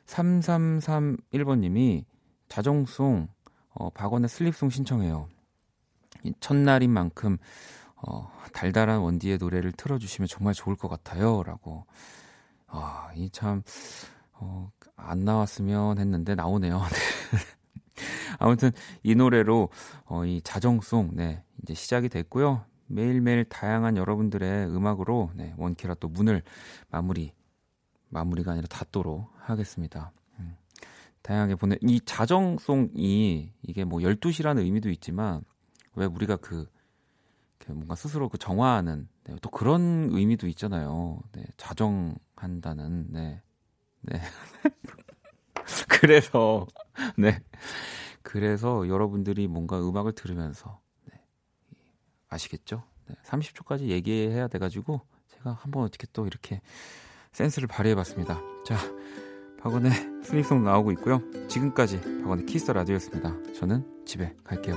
[0.07, 2.05] 3331번 님이
[2.49, 3.29] 자정송
[3.71, 5.29] 어, 박원의 슬립송 신청해요.
[6.41, 7.39] 첫날인 만큼
[8.03, 11.43] 어, 달달한 원디의 노래를 틀어주시면 정말 좋을 것 같아요.
[11.43, 11.87] 라고.
[12.67, 13.63] 아, 이 참,
[14.33, 16.81] 어, 안 나왔으면 했는데 나오네요.
[18.39, 18.71] 아무튼
[19.03, 19.71] 이 노래로
[20.05, 22.65] 어, 이 자정송, 네, 이제 시작이 됐고요.
[22.87, 26.43] 매일매일 다양한 여러분들의 음악으로 네, 원키라 또 문을
[26.91, 27.33] 마무리
[28.09, 30.13] 마무리가 아니라 닫도록 하겠습니다.
[30.39, 30.57] 음.
[31.23, 35.43] 다양하게 보내 이 자정송이 이게 뭐 12시라는 의미도 있지만
[35.95, 36.67] 왜 우리가 그,
[37.69, 41.21] 그 뭔가 스스로 그 정화하는 네, 또 그런 의미도 있잖아요.
[41.33, 43.43] 네, 자정한다는 네.
[44.01, 44.21] 네.
[45.87, 46.67] 그래서
[47.19, 47.39] 네.
[48.23, 50.81] 그래서 여러분들이 뭔가 음악을 들으면서
[52.31, 52.85] 아시겠죠?
[53.07, 56.63] 네, 30초까지 얘기해야 돼 가지고 제가 한번 어떻게 또 이렇게
[57.33, 58.41] 센스를 발휘해 봤습니다.
[58.65, 58.77] 자,
[59.61, 59.93] 박원의
[60.25, 61.21] 스니송 나오고 있고요.
[61.49, 63.53] 지금까지 박원의 키스 라디오였습니다.
[63.53, 64.77] 저는 집에 갈게요.